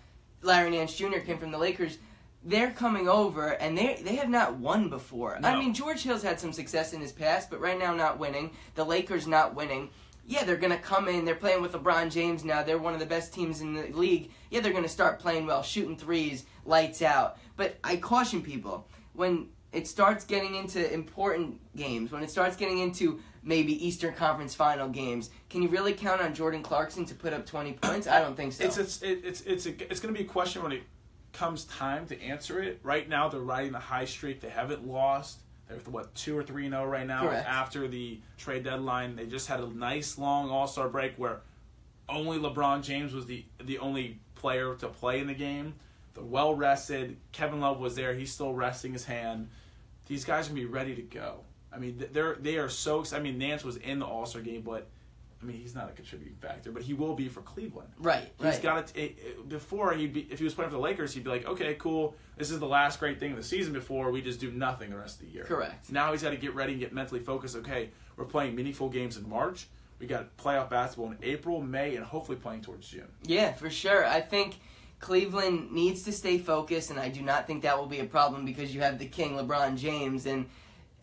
Larry 0.43 0.70
Nance 0.70 0.96
Jr. 0.96 1.19
came 1.19 1.38
from 1.38 1.52
the 1.52 1.58
Lakers. 1.58 1.99
They're 2.43 2.73
coming 2.73 3.08
over, 3.08 3.50
and 3.50 3.78
they 3.78 4.00
they 4.02 4.16
have 4.16 4.28
not 4.28 4.56
won 4.56 4.88
before. 4.88 5.38
I 5.43 5.58
mean, 5.58 5.73
George 5.73 6.02
Hill's 6.02 6.23
had 6.23 6.40
some 6.40 6.52
success 6.52 6.93
in 6.93 7.00
his 7.00 7.12
past, 7.12 7.49
but 7.49 7.61
right 7.61 7.78
now 7.78 7.94
not 7.94 8.19
winning. 8.19 8.50
The 8.75 8.84
Lakers 8.84 9.26
not 9.26 9.55
winning. 9.55 9.90
Yeah, 10.26 10.44
they're 10.44 10.56
gonna 10.56 10.78
come 10.78 11.08
in. 11.08 11.25
They're 11.25 11.34
playing 11.34 11.62
with 11.62 11.72
LeBron 11.72 12.11
James 12.11 12.44
now. 12.44 12.62
They're 12.62 12.78
one 12.78 12.94
of 12.94 13.00
the 13.00 13.06
best 13.06 13.34
teams 13.34 13.61
in 13.61 13.75
the 13.75 13.88
league. 13.88 14.31
Yeah, 14.50 14.61
they're 14.61 14.72
gonna 14.72 14.88
start 14.88 15.19
playing 15.19 15.46
well, 15.46 15.62
shooting 15.62 15.96
threes, 15.96 16.44
lights 16.64 17.02
out. 17.02 17.38
But 17.56 17.76
I 17.82 17.96
caution 17.96 18.43
people 18.43 18.87
when 19.12 19.49
it 19.72 19.87
starts 19.87 20.25
getting 20.25 20.55
into 20.56 20.93
important 20.93 21.61
games, 21.76 22.11
when 22.11 22.22
it 22.22 22.31
starts 22.31 22.56
getting 22.56 22.78
into 22.78 23.20
maybe 23.43 23.87
Eastern 23.87 24.12
Conference 24.14 24.55
final 24.55 24.88
games, 24.88 25.31
can 25.49 25.62
you 25.62 25.69
really 25.69 25.93
count 25.93 26.20
on 26.20 26.34
Jordan 26.34 26.62
Clarkson 26.62 27.05
to 27.06 27.14
put 27.14 27.32
up 27.32 27.46
20 27.46 27.75
points? 27.75 28.06
I 28.06 28.20
don't 28.20 28.37
think 28.37 28.52
so. 28.52 28.64
It's 28.64 28.76
it's 28.78 29.02
it's 29.02 29.40
it's 29.43 29.66
it's 29.66 30.00
going 30.00 30.14
to 30.14 30.19
be 30.19 30.25
a 30.25 30.28
question 30.28 30.62
when 30.62 30.73
it 30.73 30.82
comes 31.32 31.64
time 31.64 32.06
to 32.06 32.20
answer 32.20 32.61
it. 32.61 32.81
Right 32.82 33.08
now, 33.08 33.28
they're 33.28 33.40
riding 33.40 33.73
the 33.73 33.78
high 33.78 34.05
streak. 34.05 34.40
They 34.40 34.50
haven't 34.50 34.87
lost. 34.87 35.40
They're 35.70 35.78
what 35.93 36.14
two 36.14 36.37
or 36.37 36.43
three 36.43 36.64
three 36.64 36.67
oh 36.67 36.81
zero 36.81 36.87
right 36.87 37.06
now. 37.06 37.22
Correct. 37.22 37.49
After 37.49 37.87
the 37.88 38.20
trade 38.37 38.64
deadline, 38.64 39.17
they 39.17 39.26
just 39.26 39.46
had 39.46 39.61
a 39.61 39.69
nice 39.69 40.19
long 40.19 40.50
All 40.50 40.67
Star 40.67 40.88
break 40.88 41.14
where 41.17 41.40
only 42.08 42.38
LeBron 42.38 42.82
James 42.82 43.14
was 43.14 43.26
the 43.26 43.44
the 43.62 43.78
only 43.78 44.19
player 44.34 44.75
to 44.76 44.88
play 44.88 45.20
in 45.20 45.28
the 45.28 45.34
game. 45.34 45.75
They're 46.14 46.25
well 46.25 46.55
rested. 46.55 47.17
Kevin 47.31 47.61
Love 47.61 47.78
was 47.78 47.94
there. 47.94 48.14
He's 48.14 48.32
still 48.32 48.52
resting 48.52 48.93
his 48.93 49.05
hand. 49.05 49.49
These 50.06 50.25
guys 50.25 50.46
are 50.46 50.50
gonna 50.50 50.62
be 50.62 50.67
ready 50.67 50.96
to 50.96 51.02
go. 51.02 51.44
I 51.73 51.78
mean, 51.78 52.05
they're 52.12 52.34
they 52.34 52.56
are 52.56 52.69
so. 52.69 53.04
I 53.12 53.21
mean, 53.21 53.38
Nance 53.38 53.62
was 53.62 53.76
in 53.76 54.00
the 54.00 54.06
All 54.06 54.26
Star 54.26 54.42
game, 54.42 54.62
but 54.62 54.88
I 55.40 55.47
mean, 55.47 55.56
he's 55.56 55.75
not 55.75 55.88
a 55.88 55.92
contributing 55.92 56.37
factor, 56.37 56.71
but 56.71 56.83
he 56.83 56.92
will 56.92 57.14
be 57.14 57.28
for 57.28 57.40
Cleveland. 57.40 57.88
right, 57.99 58.30
He's 58.38 58.45
right. 58.45 58.62
got 58.62 58.87
to 58.88 59.11
before 59.49 59.95
he'd 59.95 60.12
be 60.12 60.26
if 60.30 60.38
he 60.38 60.45
was 60.45 60.52
playing 60.52 60.71
for 60.71 60.76
the 60.76 60.83
Lakers, 60.83 61.14
he'd 61.14 61.25
be 61.25 61.30
like, 61.30 61.47
okay, 61.47 61.75
cool, 61.78 62.14
this 62.40 62.50
is 62.50 62.59
the 62.59 62.66
last 62.66 62.99
great 62.99 63.20
thing 63.20 63.32
of 63.32 63.37
the 63.37 63.42
season 63.42 63.75
before 63.75 64.11
we 64.11 64.23
just 64.23 64.40
do 64.40 64.50
nothing 64.50 64.88
the 64.88 64.97
rest 64.97 65.20
of 65.20 65.26
the 65.26 65.32
year. 65.32 65.44
Correct. 65.44 65.92
Now 65.92 66.11
he's 66.11 66.23
got 66.23 66.30
to 66.30 66.38
get 66.38 66.54
ready 66.54 66.73
and 66.73 66.80
get 66.80 66.94
mentally 66.94 67.20
focused. 67.20 67.54
Okay, 67.54 67.90
we're 68.16 68.25
playing 68.25 68.56
meaningful 68.56 68.88
games 68.88 69.18
in 69.18 69.28
March. 69.28 69.66
We 69.99 70.06
got 70.06 70.35
playoff 70.38 70.70
basketball 70.70 71.11
in 71.11 71.18
April, 71.23 71.61
May, 71.61 71.97
and 71.97 72.04
hopefully 72.04 72.38
playing 72.38 72.62
towards 72.62 72.88
June. 72.88 73.09
Yeah, 73.25 73.52
for 73.52 73.68
sure. 73.68 74.06
I 74.06 74.23
think 74.23 74.59
Cleveland 75.00 75.70
needs 75.70 76.02
to 76.04 76.12
stay 76.12 76.38
focused, 76.38 76.90
and 76.90 76.99
I 76.99 77.11
do 77.11 77.20
not 77.20 77.47
think 77.47 77.62
that 77.62 77.76
will 77.78 77.87
be 77.87 78.00
a 78.00 78.06
problem 78.06 78.47
because 78.47 78.75
you 78.75 78.80
have 78.80 78.99
the 78.99 79.06
king, 79.06 79.32
LeBron 79.37 79.76
James, 79.76 80.25
and 80.25 80.47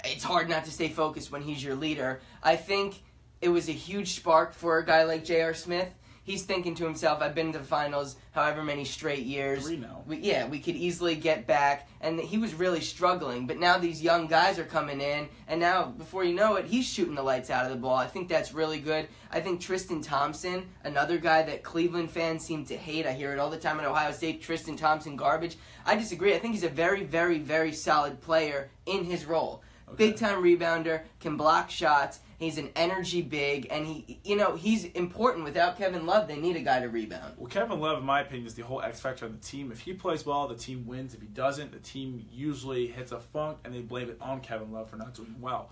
it's 0.04 0.24
hard 0.24 0.50
not 0.50 0.66
to 0.66 0.72
stay 0.72 0.90
focused 0.90 1.32
when 1.32 1.44
he's 1.44 1.64
your 1.64 1.76
leader. 1.76 2.20
I 2.42 2.56
think 2.56 3.04
it 3.42 3.50
was 3.50 3.70
a 3.70 3.74
huge 3.74 4.16
spark 4.16 4.56
for 4.56 4.80
a 4.80 4.86
guy 4.86 5.04
like 5.04 5.24
J.R. 5.24 5.54
Smith. 5.54 5.94
He's 6.28 6.44
thinking 6.44 6.76
to 6.76 6.84
himself, 6.84 7.22
I've 7.22 7.34
been 7.34 7.54
to 7.54 7.60
the 7.60 7.64
finals 7.64 8.18
however 8.34 8.62
many 8.62 8.84
straight 8.84 9.24
years. 9.24 9.66
Three 9.66 9.78
now. 9.78 10.04
We, 10.06 10.18
yeah, 10.18 10.46
we 10.46 10.60
could 10.60 10.76
easily 10.76 11.16
get 11.16 11.48
back. 11.48 11.88
And 12.02 12.20
he 12.20 12.38
was 12.38 12.54
really 12.54 12.82
struggling. 12.82 13.48
But 13.48 13.60
now 13.60 13.78
these 13.78 14.02
young 14.02 14.28
guys 14.28 14.60
are 14.60 14.66
coming 14.66 15.00
in, 15.00 15.30
and 15.48 15.58
now, 15.58 15.86
before 15.86 16.26
you 16.26 16.36
know 16.36 16.56
it, 16.56 16.66
he's 16.66 16.86
shooting 16.86 17.16
the 17.16 17.24
lights 17.24 17.50
out 17.50 17.64
of 17.64 17.72
the 17.72 17.78
ball. 17.78 17.96
I 17.96 18.08
think 18.08 18.28
that's 18.28 18.54
really 18.54 18.80
good. 18.80 19.08
I 19.32 19.40
think 19.40 19.62
Tristan 19.62 20.02
Thompson, 20.02 20.68
another 20.84 21.18
guy 21.18 21.44
that 21.44 21.64
Cleveland 21.64 22.12
fans 22.12 22.44
seem 22.44 22.66
to 22.66 22.76
hate. 22.76 23.08
I 23.08 23.14
hear 23.14 23.32
it 23.32 23.40
all 23.40 23.50
the 23.50 23.56
time 23.56 23.80
at 23.80 23.86
Ohio 23.86 24.12
State. 24.12 24.42
Tristan 24.42 24.76
Thompson, 24.76 25.16
garbage. 25.16 25.56
I 25.86 25.96
disagree. 25.96 26.36
I 26.36 26.40
think 26.40 26.56
he's 26.56 26.64
a 26.66 26.70
very, 26.70 27.06
very, 27.06 27.40
very 27.40 27.72
solid 27.72 28.20
player 28.20 28.70
in 28.86 29.06
his 29.06 29.24
role. 29.24 29.64
Okay. 29.88 30.10
Big 30.10 30.18
time 30.18 30.44
rebounder, 30.44 31.04
can 31.22 31.38
block 31.38 31.70
shots. 31.70 32.20
He's 32.38 32.60
an 32.60 32.70
energy 32.76 33.24
big, 33.24 33.66
and 33.72 33.88
he, 33.88 34.20
you 34.24 34.36
know, 34.36 34.56
he's 34.56 34.86
important. 34.86 35.44
Without 35.44 35.76
Kevin 35.76 36.06
Love, 36.06 36.28
they 36.28 36.38
need 36.38 36.56
a 36.56 36.62
guy 36.62 36.80
to 36.80 36.88
rebound. 36.88 37.34
Well, 37.36 37.50
Kevin 37.50 37.80
Love, 37.80 37.98
in 37.98 38.06
my 38.06 38.22
opinion, 38.22 38.46
is 38.46 38.54
the 38.54 38.62
whole 38.62 38.80
X 38.80 39.00
factor 39.00 39.26
of 39.26 39.32
the 39.32 39.44
team. 39.44 39.72
If 39.72 39.80
he 39.80 39.94
plays 39.94 40.24
well, 40.24 40.48
the 40.48 40.56
team 40.56 40.86
wins. 40.86 41.16
If 41.16 41.22
he 41.22 41.28
doesn't, 41.28 41.72
the 41.72 41.80
team 41.80 42.28
usually 42.32 42.86
hits 42.88 43.12
a 43.12 43.20
funk, 43.20 43.58
and 43.66 43.74
they 43.74 43.82
blame 43.82 44.10
it 44.10 44.18
on 44.22 44.42
Kevin 44.42 44.72
Love 44.72 44.88
for 44.88 44.98
not 44.98 45.16
doing 45.16 45.36
well. 45.42 45.72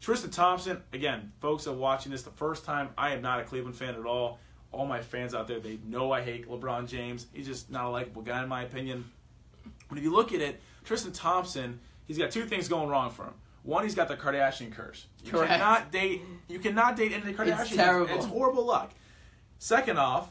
Tristan 0.00 0.30
Thompson, 0.30 0.82
again, 0.94 1.32
folks 1.40 1.66
are 1.66 1.74
watching 1.74 2.12
this 2.12 2.22
the 2.22 2.30
first 2.30 2.64
time. 2.64 2.88
I 2.96 3.10
am 3.10 3.20
not 3.20 3.40
a 3.40 3.44
Cleveland 3.44 3.76
fan 3.76 3.94
at 3.94 4.06
all. 4.06 4.38
all 4.72 4.86
my 4.86 5.02
fans 5.02 5.34
out 5.34 5.46
there, 5.46 5.60
they 5.60 5.78
know 5.84 6.12
I 6.12 6.22
hate 6.22 6.48
LeBron 6.48 6.88
James. 6.88 7.26
He's 7.34 7.46
just 7.46 7.70
not 7.70 7.84
a 7.84 7.88
likable 7.90 8.22
guy 8.22 8.42
in 8.42 8.48
my 8.48 8.62
opinion. 8.62 9.04
But 9.88 9.98
if 9.98 10.04
you 10.04 10.12
look 10.12 10.32
at 10.32 10.40
it, 10.40 10.60
Tristan 10.84 11.12
Thompson, 11.12 11.80
he's 12.06 12.16
got 12.16 12.30
two 12.30 12.44
things 12.44 12.68
going 12.68 12.88
wrong 12.88 13.10
for 13.10 13.24
him. 13.24 13.34
One, 13.62 13.82
he's 13.84 13.94
got 13.94 14.08
the 14.08 14.16
Kardashian 14.16 14.72
curse. 14.72 15.06
You 15.24 15.32
Correct. 15.32 15.50
cannot 15.50 15.92
date. 15.92 16.22
You 16.48 16.58
cannot 16.58 16.96
date 16.96 17.12
any 17.12 17.16
of 17.16 17.24
the 17.26 17.34
Kardashians. 17.34 17.60
It's 17.62 17.74
terrible. 17.76 18.14
It's 18.14 18.24
horrible 18.24 18.64
luck. 18.64 18.92
Second 19.58 19.98
off, 19.98 20.30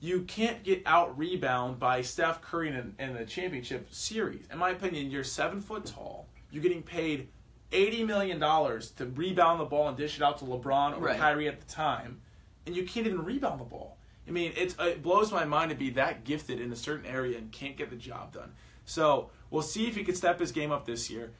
you 0.00 0.22
can't 0.22 0.62
get 0.64 0.82
out 0.86 1.16
rebound 1.16 1.78
by 1.78 2.02
Steph 2.02 2.40
Curry 2.42 2.68
in, 2.68 2.94
in 2.98 3.14
the 3.14 3.24
championship 3.24 3.92
series. 3.92 4.46
In 4.50 4.58
my 4.58 4.70
opinion, 4.70 5.10
you're 5.10 5.24
seven 5.24 5.60
foot 5.60 5.86
tall. 5.86 6.26
You're 6.50 6.62
getting 6.62 6.82
paid 6.82 7.28
eighty 7.72 8.04
million 8.04 8.38
dollars 8.38 8.90
to 8.92 9.06
rebound 9.06 9.60
the 9.60 9.64
ball 9.64 9.88
and 9.88 9.96
dish 9.96 10.16
it 10.16 10.22
out 10.22 10.38
to 10.38 10.44
LeBron 10.44 10.96
or 10.96 11.00
Right. 11.00 11.18
Kyrie 11.18 11.48
at 11.48 11.60
the 11.60 11.66
time, 11.72 12.20
and 12.66 12.74
you 12.76 12.84
can't 12.84 13.06
even 13.06 13.24
rebound 13.24 13.60
the 13.60 13.64
ball. 13.64 13.98
I 14.26 14.30
mean, 14.30 14.52
it's, 14.56 14.74
it 14.80 15.02
blows 15.02 15.30
my 15.32 15.44
mind 15.44 15.70
to 15.70 15.76
be 15.76 15.90
that 15.90 16.24
gifted 16.24 16.58
in 16.60 16.72
a 16.72 16.76
certain 16.76 17.04
area 17.04 17.36
and 17.36 17.52
can't 17.52 17.76
get 17.76 17.90
the 17.90 17.96
job 17.96 18.32
done. 18.32 18.52
So 18.86 19.28
we'll 19.50 19.60
see 19.62 19.86
if 19.86 19.96
he 19.96 20.02
can 20.04 20.14
step 20.14 20.40
his 20.40 20.50
game 20.50 20.72
up 20.72 20.86
this 20.86 21.10
year, 21.10 21.32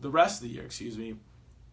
the 0.00 0.10
rest 0.10 0.42
of 0.42 0.48
the 0.48 0.54
year, 0.54 0.64
excuse 0.64 0.96
me. 0.98 1.16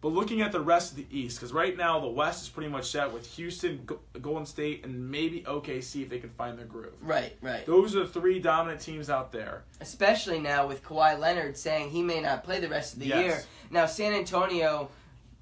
But 0.02 0.08
looking 0.12 0.42
at 0.42 0.52
the 0.52 0.60
rest 0.60 0.90
of 0.92 0.98
the 0.98 1.06
East, 1.10 1.38
because 1.38 1.52
right 1.52 1.76
now 1.76 1.98
the 1.98 2.06
West 2.08 2.42
is 2.42 2.48
pretty 2.48 2.68
much 2.70 2.90
set 2.90 3.12
with 3.12 3.26
Houston, 3.34 3.88
Golden 4.20 4.44
State, 4.46 4.84
and 4.84 5.10
maybe 5.10 5.40
OKC 5.42 6.02
if 6.02 6.10
they 6.10 6.18
can 6.18 6.30
find 6.30 6.58
their 6.58 6.66
groove. 6.66 6.92
Right, 7.00 7.34
right. 7.40 7.64
Those 7.66 7.96
are 7.96 8.00
the 8.00 8.06
three 8.08 8.38
dominant 8.38 8.80
teams 8.80 9.08
out 9.08 9.32
there. 9.32 9.64
Especially 9.80 10.38
now 10.38 10.66
with 10.66 10.84
Kawhi 10.84 11.18
Leonard 11.18 11.56
saying 11.56 11.90
he 11.90 12.02
may 12.02 12.20
not 12.20 12.44
play 12.44 12.60
the 12.60 12.68
rest 12.68 12.92
of 12.92 13.00
the 13.00 13.06
Yes. 13.06 13.18
year. 13.24 13.42
Now, 13.70 13.86
San 13.86 14.12
Antonio, 14.12 14.90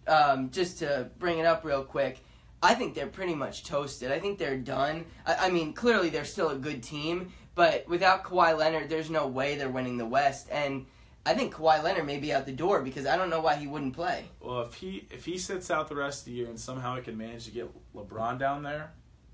um, 0.07 0.50
just 0.50 0.79
to 0.79 1.11
bring 1.19 1.38
it 1.41 1.47
up 1.47 1.64
real 1.64 1.83
quick, 1.83 2.21
I 2.62 2.75
think 2.75 2.95
they're 2.95 3.07
pretty 3.09 3.35
much 3.35 3.64
toasted. 3.64 4.12
I 4.12 4.19
think 4.21 4.38
they're 4.38 4.57
done. 4.57 5.05
I, 5.26 5.35
I 5.47 5.50
mean, 5.50 5.73
clearly 5.75 6.09
they're 6.11 6.25
still 6.25 6.50
a 6.50 6.57
good 6.57 6.83
team, 6.83 7.33
but 7.55 7.87
without 7.88 8.25
Kawhi 8.25 8.57
Leonard, 8.57 8.88
there's 8.88 9.11
no 9.11 9.26
way 9.26 9.57
they're 9.57 9.69
winning 9.69 9.99
the 9.99 10.07
West. 10.07 10.49
And 10.50 10.87
I 11.26 11.33
think 11.35 11.54
Kawhi 11.54 11.83
Leonard 11.83 12.07
may 12.07 12.19
be 12.19 12.33
out 12.35 12.45
the 12.47 12.52
door 12.52 12.83
because 12.83 13.07
I 13.07 13.16
don't 13.16 13.31
know 13.31 13.40
why 13.40 13.57
he 13.57 13.66
wouldn't 13.66 13.95
play. 13.95 14.25
Well, 14.40 14.61
if 14.62 14.75
he 14.75 15.07
if 15.11 15.25
he 15.25 15.38
sits 15.38 15.71
out 15.71 15.88
the 15.88 15.97
rest 15.97 16.21
of 16.21 16.25
the 16.26 16.33
year 16.33 16.49
and 16.49 16.61
somehow 16.61 16.97
he 16.97 17.02
can 17.02 17.16
manage 17.16 17.47
to 17.47 17.50
get 17.50 17.71
LeBron 17.95 18.38
down 18.38 18.62
there, 18.62 18.93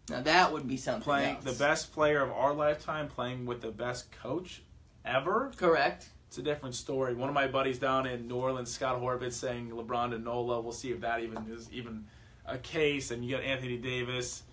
Now 0.09 0.21
that 0.23 0.53
would 0.53 0.69
be 0.69 0.77
something 0.77 1.03
playing 1.03 1.37
else. 1.37 1.45
the 1.45 1.53
best 1.53 1.93
player 1.93 2.21
of 2.23 2.31
our 2.31 2.53
lifetime, 2.55 3.09
playing 3.09 3.45
with 3.47 3.61
the 3.61 3.71
best 3.73 4.13
coach 4.13 4.63
ever, 5.05 5.51
Correct. 5.57 6.09
it's 6.29 6.39
a 6.39 6.43
different 6.43 6.75
story. 6.77 7.15
One 7.15 7.29
of 7.29 7.35
my 7.35 7.49
buddies 7.49 7.79
down 7.81 8.07
in 8.07 8.29
New 8.29 8.37
Orleans, 8.37 8.71
Scott 8.73 9.01
Horvitz, 9.01 9.33
saying 9.33 9.71
LeBron 9.71 10.11
to 10.11 10.19
Nola. 10.19 10.61
We'll 10.61 10.73
see 10.73 10.93
if 10.93 11.01
that 11.01 11.21
even 11.21 11.39
is 11.51 11.69
even 11.73 12.05
a 12.47 12.59
case. 12.59 13.11
And 13.11 13.25
you 13.25 13.35
got 13.35 13.43
Anthony 13.45 13.79
Davis, 13.79 14.45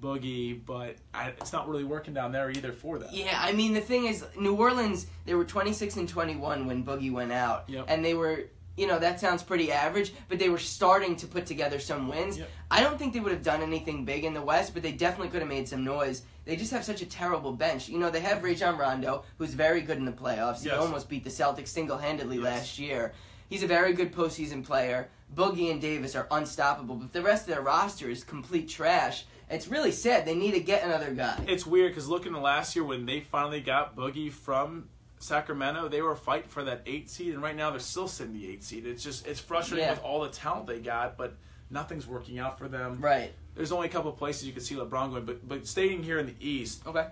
Boogie, 0.00 0.60
but 0.64 0.96
I, 1.14 1.28
it's 1.28 1.52
not 1.52 1.68
really 1.68 1.84
working 1.84 2.14
down 2.14 2.32
there 2.32 2.50
either 2.50 2.72
for 2.72 2.98
them. 2.98 3.08
Yeah, 3.12 3.38
I 3.40 3.52
mean 3.52 3.72
the 3.72 3.80
thing 3.80 4.06
is, 4.06 4.24
New 4.38 4.54
Orleans 4.54 5.06
they 5.24 5.34
were 5.34 5.44
26 5.44 5.96
and 5.96 6.08
21 6.08 6.66
when 6.66 6.84
Boogie 6.84 7.12
went 7.12 7.32
out, 7.32 7.64
Yep. 7.68 7.86
and 7.88 8.04
they 8.04 8.14
were, 8.14 8.44
you 8.76 8.86
know, 8.86 8.98
that 8.98 9.20
sounds 9.20 9.42
pretty 9.42 9.72
average, 9.72 10.12
but 10.28 10.38
they 10.38 10.48
were 10.50 10.58
starting 10.58 11.16
to 11.16 11.26
put 11.26 11.46
together 11.46 11.78
some 11.78 12.08
wins. 12.08 12.38
Yep. 12.38 12.48
I 12.70 12.82
don't 12.82 12.98
think 12.98 13.14
they 13.14 13.20
would 13.20 13.32
have 13.32 13.42
done 13.42 13.62
anything 13.62 14.04
big 14.04 14.24
in 14.24 14.34
the 14.34 14.42
West, 14.42 14.74
but 14.74 14.82
they 14.82 14.92
definitely 14.92 15.28
could 15.28 15.40
have 15.40 15.48
made 15.48 15.66
some 15.68 15.82
noise. 15.84 16.22
They 16.44 16.56
just 16.56 16.70
have 16.72 16.84
such 16.84 17.00
a 17.02 17.06
terrible 17.06 17.52
bench. 17.52 17.88
You 17.88 17.98
know, 17.98 18.10
they 18.10 18.20
have 18.20 18.42
Rajon 18.44 18.76
Rondo, 18.78 19.24
who's 19.38 19.54
very 19.54 19.80
good 19.80 19.96
in 19.98 20.04
the 20.04 20.12
playoffs. 20.12 20.62
He 20.62 20.70
almost 20.70 21.08
beat 21.08 21.24
the 21.24 21.30
Celtics 21.30 21.68
single-handedly 21.68 22.36
Yes. 22.36 22.44
last 22.44 22.78
year. 22.78 23.12
He's 23.48 23.62
a 23.62 23.66
very 23.66 23.92
good 23.92 24.12
postseason 24.12 24.64
player. 24.64 25.08
Boogie 25.34 25.70
and 25.72 25.80
Davis 25.80 26.14
are 26.14 26.26
unstoppable, 26.30 26.96
but 26.96 27.12
the 27.12 27.22
rest 27.22 27.48
of 27.48 27.54
their 27.54 27.62
roster 27.62 28.08
is 28.10 28.22
complete 28.24 28.68
trash. 28.68 29.24
It's 29.48 29.68
really 29.68 29.92
sad. 29.92 30.24
They 30.26 30.34
need 30.34 30.52
to 30.52 30.60
get 30.60 30.84
another 30.84 31.12
guy. 31.12 31.42
It's 31.46 31.66
weird 31.66 31.92
because 31.92 32.08
looking 32.08 32.34
at 32.34 32.42
last 32.42 32.74
year 32.74 32.84
when 32.84 33.06
they 33.06 33.20
finally 33.20 33.60
got 33.60 33.94
Boogie 33.96 34.32
from 34.32 34.88
Sacramento, 35.18 35.88
they 35.88 36.02
were 36.02 36.16
fighting 36.16 36.48
for 36.48 36.64
that 36.64 36.82
eight 36.86 37.08
seed, 37.08 37.32
and 37.32 37.42
right 37.42 37.56
now 37.56 37.70
they're 37.70 37.78
still 37.80 38.08
sitting 38.08 38.32
the 38.34 38.48
eight 38.48 38.64
seed. 38.64 38.86
It's 38.86 39.02
just 39.02 39.26
it's 39.26 39.40
frustrating 39.40 39.86
Yeah. 39.86 39.92
with 39.92 40.02
all 40.02 40.20
the 40.22 40.28
talent 40.30 40.66
they 40.66 40.80
got, 40.80 41.16
but 41.16 41.34
nothing's 41.70 42.06
working 42.06 42.38
out 42.38 42.58
for 42.58 42.68
them. 42.68 42.98
Right. 43.00 43.32
There's 43.54 43.72
only 43.72 43.86
a 43.86 43.90
couple 43.90 44.10
of 44.10 44.18
places 44.18 44.46
you 44.46 44.52
can 44.52 44.62
see 44.62 44.74
LeBron 44.74 45.10
going, 45.10 45.24
but 45.24 45.46
but 45.48 45.66
staying 45.66 46.02
here 46.02 46.18
in 46.18 46.26
the 46.26 46.34
East, 46.40 46.86
Okay. 46.86 47.06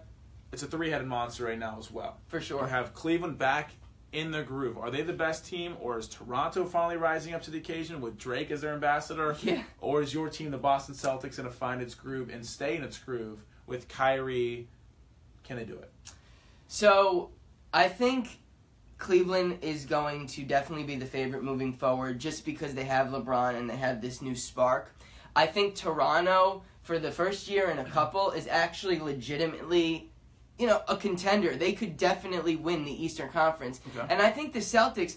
it's 0.52 0.62
a 0.62 0.66
three-headed 0.66 1.06
monster 1.06 1.44
right 1.44 1.58
now 1.58 1.76
as 1.78 1.90
well. 1.90 2.18
For 2.26 2.38
You 2.38 2.42
sure. 2.44 2.66
have 2.66 2.94
Cleveland 2.94 3.38
back 3.38 3.70
in 4.14 4.30
the 4.30 4.42
groove. 4.42 4.78
Are 4.78 4.90
they 4.90 5.02
the 5.02 5.12
best 5.12 5.44
team, 5.44 5.76
or 5.80 5.98
is 5.98 6.08
Toronto 6.08 6.64
finally 6.64 6.96
rising 6.96 7.34
up 7.34 7.42
to 7.42 7.50
the 7.50 7.58
occasion 7.58 8.00
with 8.00 8.16
Drake 8.16 8.50
as 8.50 8.60
their 8.60 8.72
ambassador? 8.72 9.36
Yeah. 9.42 9.64
Or 9.80 10.00
is 10.02 10.14
your 10.14 10.28
team, 10.28 10.50
the 10.50 10.58
Boston 10.58 10.94
Celtics, 10.94 11.36
going 11.36 11.48
to 11.48 11.54
find 11.54 11.82
its 11.82 11.94
groove 11.94 12.30
and 12.30 12.46
stay 12.46 12.76
in 12.76 12.84
its 12.84 12.96
groove 12.96 13.44
with 13.66 13.88
Kyrie? 13.88 14.68
Can 15.42 15.56
they 15.56 15.64
do 15.64 15.74
it? 15.74 15.90
So 16.68 17.30
I 17.72 17.88
think 17.88 18.38
Cleveland 18.98 19.58
is 19.62 19.84
going 19.84 20.28
to 20.28 20.44
definitely 20.44 20.86
be 20.86 20.96
the 20.96 21.06
favorite 21.06 21.42
moving 21.42 21.72
forward 21.72 22.18
just 22.18 22.46
because 22.46 22.74
they 22.74 22.84
have 22.84 23.08
LeBron 23.08 23.56
and 23.56 23.68
they 23.68 23.76
have 23.76 24.00
this 24.00 24.22
new 24.22 24.34
spark. 24.34 24.94
I 25.36 25.46
think 25.46 25.74
Toronto, 25.74 26.62
for 26.82 27.00
the 27.00 27.10
first 27.10 27.48
year 27.48 27.70
in 27.70 27.78
a 27.78 27.84
couple, 27.84 28.30
is 28.30 28.46
actually 28.46 29.00
legitimately, 29.00 30.10
you 30.58 30.66
know, 30.66 30.82
a 30.88 30.96
contender. 30.96 31.56
They 31.56 31.72
could 31.72 31.96
definitely 31.96 32.56
win 32.56 32.84
the 32.84 33.04
Eastern 33.04 33.28
Conference. 33.28 33.80
Okay. 33.96 34.06
And 34.08 34.22
I 34.22 34.30
think 34.30 34.52
the 34.52 34.60
Celtics, 34.60 35.16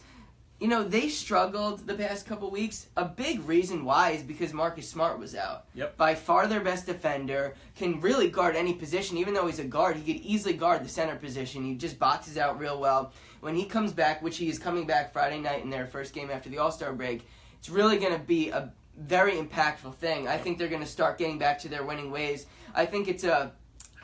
you 0.60 0.68
know, 0.68 0.84
they 0.84 1.10
struggled 1.10 1.86
the 1.86 1.94
past 1.94 2.26
couple 2.26 2.50
weeks. 2.50 2.88
A 2.98 3.06
big 3.06 3.48
reason 3.48 3.86
why 3.86 4.12
is 4.12 4.24
because 4.24 4.54
Marcus 4.54 4.90
Smart 4.90 5.20
was 5.20 5.36
out. 5.36 5.66
Yep. 5.76 5.98
By 5.98 6.16
far 6.16 6.48
their 6.48 6.62
best 6.62 6.88
defender, 6.88 7.54
can 7.76 8.02
really 8.02 8.30
guard 8.30 8.56
any 8.56 8.74
position. 8.74 9.18
Even 9.18 9.36
though 9.36 9.46
he's 9.46 9.60
a 9.60 9.64
guard, 9.64 9.98
he 9.98 10.14
could 10.14 10.24
easily 10.24 10.54
guard 10.54 10.84
the 10.84 10.90
center 10.90 11.16
position. 11.16 11.64
He 11.64 11.76
just 11.76 12.00
boxes 12.00 12.38
out 12.38 12.60
real 12.60 12.80
well. 12.80 13.14
When 13.42 13.54
he 13.54 13.66
comes 13.66 13.94
back, 13.94 14.24
which 14.24 14.38
he 14.38 14.50
is 14.50 14.58
coming 14.58 14.88
back 14.88 15.14
Friday 15.14 15.40
night 15.40 15.64
in 15.64 15.70
their 15.70 15.86
first 15.86 16.16
game 16.16 16.32
after 16.32 16.50
the 16.50 16.58
All 16.58 16.72
Star 16.72 16.92
break, 16.94 17.28
it's 17.60 17.70
really 17.70 18.00
going 18.00 18.14
to 18.14 18.20
be 18.20 18.50
a 18.50 18.74
very 18.98 19.34
impactful 19.34 19.94
thing. 19.96 20.28
I 20.28 20.40
think 20.40 20.58
they're 20.58 20.68
going 20.68 20.82
to 20.82 20.88
start 20.88 21.20
getting 21.20 21.38
back 21.38 21.60
to 21.60 21.70
their 21.70 21.84
winning 21.84 22.10
ways. 22.10 22.48
I 22.74 22.88
think 22.88 23.08
it's 23.08 23.24
a 23.24 23.52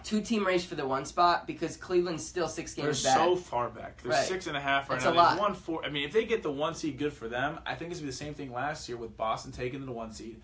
two 0.03 0.21
team 0.21 0.45
race 0.45 0.63
for 0.65 0.75
the 0.75 0.85
one 0.85 1.05
spot 1.05 1.47
because 1.47 1.77
Cleveland's 1.77 2.25
still 2.25 2.47
six 2.47 2.73
games 2.73 3.03
They're 3.03 3.13
back. 3.15 3.23
so 3.23 3.35
far 3.35 3.69
back. 3.69 4.01
They're 4.01 4.11
Right. 4.11 4.25
six 4.25 4.47
and 4.47 4.55
a 4.57 4.59
half 4.59 4.89
right 4.89 4.95
That's 4.99 5.05
now. 5.05 5.11
a 5.13 5.23
lot. 5.23 5.39
won 5.39 5.53
four. 5.53 5.83
I 5.85 5.89
mean, 5.89 6.03
if 6.03 6.11
they 6.13 6.25
get 6.25 6.43
the 6.43 6.51
one 6.51 6.75
seed, 6.75 6.97
good 6.97 7.13
for 7.13 7.27
them. 7.27 7.59
I 7.65 7.75
think 7.75 7.91
it's 7.91 7.99
gonna 7.99 8.07
be 8.07 8.11
the 8.11 8.17
same 8.17 8.33
thing 8.33 8.51
last 8.53 8.87
year 8.89 8.97
with 8.97 9.15
Boston 9.17 9.51
taking 9.51 9.85
the 9.85 9.91
one 9.91 10.11
seed. 10.11 10.39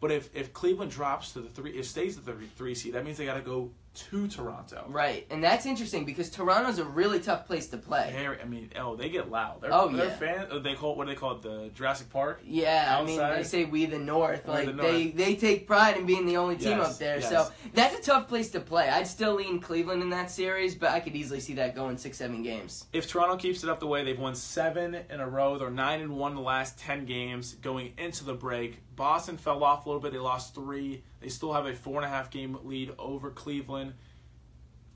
But 0.00 0.10
if, 0.12 0.28
if 0.34 0.52
Cleveland 0.52 0.90
drops 0.90 1.32
to 1.32 1.40
the 1.40 1.48
three, 1.48 1.70
it 1.72 1.86
stays 1.86 2.18
at 2.18 2.26
the 2.26 2.34
three 2.56 2.74
seed. 2.74 2.92
That 2.94 3.04
means 3.04 3.16
they 3.16 3.24
got 3.24 3.34
to 3.34 3.40
go 3.40 3.70
to 3.94 4.26
Toronto. 4.28 4.84
Right, 4.88 5.26
and 5.30 5.42
that's 5.42 5.66
interesting 5.66 6.04
because 6.04 6.30
Toronto's 6.30 6.78
a 6.78 6.84
really 6.84 7.20
tough 7.20 7.46
place 7.46 7.68
to 7.68 7.76
play. 7.76 8.10
Very, 8.14 8.40
I 8.40 8.44
mean, 8.44 8.70
oh, 8.78 8.96
they 8.96 9.08
get 9.08 9.30
loud. 9.30 9.60
They're, 9.62 9.72
Oh, 9.72 9.88
they're 9.88 10.06
yeah. 10.06 10.16
fan. 10.16 10.46
uh, 10.50 10.58
They 10.58 10.74
call 10.74 10.96
what 10.96 11.06
do 11.06 11.12
they 11.14 11.18
call 11.18 11.32
it 11.36 11.42
the 11.42 11.70
Jurassic 11.74 12.10
Park. 12.10 12.40
Yeah, 12.44 12.96
I 13.00 13.04
mean 13.04 13.18
they 13.18 13.42
say 13.44 13.64
we 13.64 13.86
the 13.86 13.98
North, 13.98 14.46
We 14.46 14.52
like 14.52 14.66
the 14.66 14.72
they 14.72 15.08
they 15.08 15.36
take 15.36 15.66
pride 15.66 15.96
in 15.96 16.06
being 16.06 16.26
the 16.26 16.36
only 16.36 16.56
team 16.56 16.78
Yes, 16.78 16.92
up 16.92 16.98
there. 16.98 17.18
yes. 17.20 17.28
So 17.28 17.48
that's 17.72 17.98
a 17.98 18.02
tough 18.02 18.28
place 18.28 18.50
to 18.50 18.60
play. 18.60 18.88
I'd 18.88 19.06
still 19.06 19.34
lean 19.34 19.60
Cleveland 19.60 20.02
in 20.02 20.10
that 20.10 20.30
series, 20.30 20.74
but 20.74 20.90
I 20.90 21.00
could 21.00 21.14
easily 21.14 21.40
see 21.40 21.54
that 21.54 21.74
going 21.74 21.96
six 21.98 22.18
seven 22.18 22.42
games. 22.42 22.86
If 22.92 23.08
Toronto 23.08 23.36
keeps 23.36 23.62
it 23.64 23.70
up 23.70 23.80
the 23.80 23.86
way 23.86 24.04
they've 24.04 24.18
won 24.18 24.34
seven 24.34 24.96
in 25.10 25.20
a 25.20 25.28
row, 25.28 25.58
they're 25.58 25.70
nine 25.70 26.00
and 26.00 26.16
one 26.16 26.34
the 26.34 26.40
last 26.40 26.78
ten 26.78 27.04
games 27.06 27.54
going 27.62 27.92
into 27.98 28.24
the 28.24 28.34
break. 28.34 28.78
Boston 28.96 29.36
fell 29.36 29.64
off 29.64 29.86
a 29.86 29.88
little 29.88 30.00
bit; 30.00 30.12
they 30.12 30.18
lost 30.18 30.54
three. 30.54 31.02
They 31.20 31.28
still 31.28 31.52
have 31.52 31.66
a 31.66 31.74
four 31.74 31.96
and 31.96 32.04
a 32.04 32.08
half 32.08 32.30
game 32.30 32.58
lead 32.64 32.92
over 32.98 33.30
Cleveland. 33.30 33.94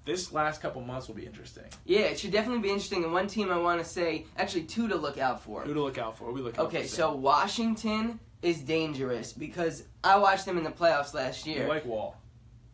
This 0.05 0.33
last 0.33 0.63
couple 0.63 0.81
months 0.81 1.07
will 1.07 1.15
be 1.15 1.27
interesting. 1.27 1.65
Yeah, 1.85 2.01
it 2.01 2.19
should 2.19 2.33
definitely 2.33 2.63
be 2.63 2.71
interesting. 2.71 3.05
And 3.05 3.13
one 3.13 3.27
team 3.27 3.51
I 3.51 3.59
want 3.59 3.83
to 3.83 3.89
say, 3.89 4.25
actually 4.37 4.63
two 4.63 4.89
to 4.89 4.97
look 4.97 5.19
out 5.19 5.43
for. 5.43 5.63
Who 5.63 5.75
to 5.75 5.83
look 5.83 5.99
out 5.99 6.17
for? 6.17 6.33
We 6.33 6.41
look 6.41 6.59
out 6.59 6.67
Okay, 6.67 6.87
so 6.87 7.15
Washington 7.15 8.19
is 8.41 8.61
dangerous 8.61 9.33
because 9.33 9.85
I 10.03 10.17
watched 10.19 10.47
them 10.47 10.57
in 10.57 10.65
the 10.65 10.71
playoffs 10.71 11.13
last 11.13 11.47
you 11.47 11.55
year. 11.55 11.69
like 11.69 11.85
Wall. 11.85 12.17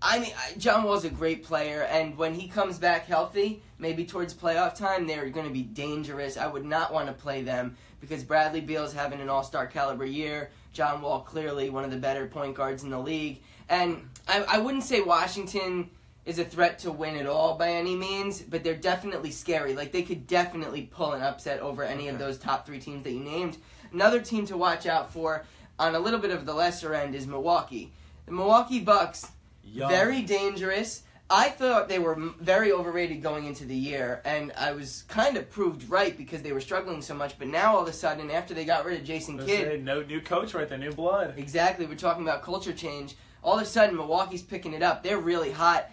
I 0.06 0.18
mean, 0.18 0.32
John 0.58 0.84
Wall's 0.84 1.06
a 1.06 1.10
great 1.10 1.44
player, 1.44 1.82
and 1.84 2.16
when 2.18 2.34
he 2.34 2.46
comes 2.46 2.78
back 2.78 3.06
healthy, 3.06 3.62
maybe 3.78 4.04
towards 4.04 4.34
playoff 4.34 4.76
time, 4.76 5.06
they're 5.06 5.30
going 5.30 5.46
to 5.46 5.52
be 5.52 5.62
dangerous. 5.62 6.36
I 6.36 6.46
would 6.46 6.64
not 6.66 6.92
want 6.92 7.06
to 7.06 7.14
play 7.14 7.42
them 7.42 7.76
because 8.02 8.22
Bradley 8.22 8.60
Beal's 8.60 8.92
having 8.92 9.20
an 9.20 9.30
all-star 9.30 9.66
caliber 9.66 10.04
year. 10.04 10.50
John 10.74 11.00
Wall 11.00 11.20
clearly 11.20 11.70
one 11.70 11.84
of 11.84 11.90
the 11.90 11.96
better 11.96 12.26
point 12.26 12.54
guards 12.54 12.82
in 12.82 12.90
the 12.90 12.98
league, 12.98 13.40
and 13.68 14.08
I, 14.28 14.44
I 14.48 14.58
wouldn't 14.58 14.84
say 14.84 15.00
Washington 15.00 15.88
is 16.26 16.38
a 16.38 16.44
threat 16.44 16.78
to 16.80 16.90
win 16.90 17.16
at 17.16 17.26
all 17.26 17.56
by 17.56 17.70
any 17.70 17.94
means, 17.94 18.42
but 18.42 18.64
they're 18.64 18.74
definitely 18.74 19.30
scary. 19.30 19.74
Like 19.74 19.92
they 19.92 20.02
could 20.02 20.26
definitely 20.26 20.82
pull 20.82 21.12
an 21.12 21.22
upset 21.22 21.60
over 21.60 21.82
any 21.84 22.08
of 22.08 22.18
those 22.18 22.38
top 22.38 22.66
three 22.66 22.78
teams 22.80 23.04
that 23.04 23.12
you 23.12 23.20
named. 23.20 23.58
Another 23.92 24.20
team 24.20 24.46
to 24.46 24.56
watch 24.56 24.86
out 24.86 25.12
for 25.12 25.44
on 25.78 25.94
a 25.94 25.98
little 25.98 26.20
bit 26.20 26.30
of 26.30 26.46
the 26.46 26.54
lesser 26.54 26.94
end 26.94 27.14
is 27.14 27.26
Milwaukee. 27.26 27.92
The 28.26 28.32
Milwaukee 28.32 28.80
Bucks 28.80 29.26
Young. 29.62 29.90
very 29.90 30.22
dangerous. 30.22 31.02
I 31.30 31.48
thought 31.48 31.88
they 31.88 31.98
were 31.98 32.16
very 32.38 32.70
overrated 32.70 33.22
going 33.22 33.46
into 33.46 33.64
the 33.64 33.74
year, 33.74 34.20
and 34.24 34.52
I 34.58 34.72
was 34.72 35.04
kind 35.08 35.36
of 35.36 35.50
proved 35.50 35.88
right 35.88 36.16
because 36.16 36.42
they 36.42 36.52
were 36.52 36.60
struggling 36.60 37.00
so 37.00 37.14
much. 37.14 37.38
But 37.38 37.48
now 37.48 37.74
all 37.76 37.82
of 37.82 37.88
a 37.88 37.92
sudden, 37.92 38.30
after 38.30 38.52
they 38.54 38.64
got 38.64 38.84
rid 38.84 39.00
of 39.00 39.06
Jason 39.06 39.38
Kidd, 39.38 39.46
say 39.68 39.80
no 39.82 40.02
new 40.02 40.20
coach 40.20 40.52
right 40.54 40.68
The 40.68 40.76
new 40.78 40.92
blood. 40.92 41.34
exactly, 41.36 41.86
we're 41.86 41.94
talking 41.94 42.22
about 42.22 42.42
culture 42.42 42.72
change. 42.74 43.16
all 43.42 43.56
of 43.56 43.62
a 43.62 43.66
sudden 43.66 43.96
Milwaukee's 43.96 44.42
picking 44.42 44.74
it 44.74 44.82
up. 44.82 45.02
They're 45.02 45.18
really 45.18 45.50
hot. 45.50 45.90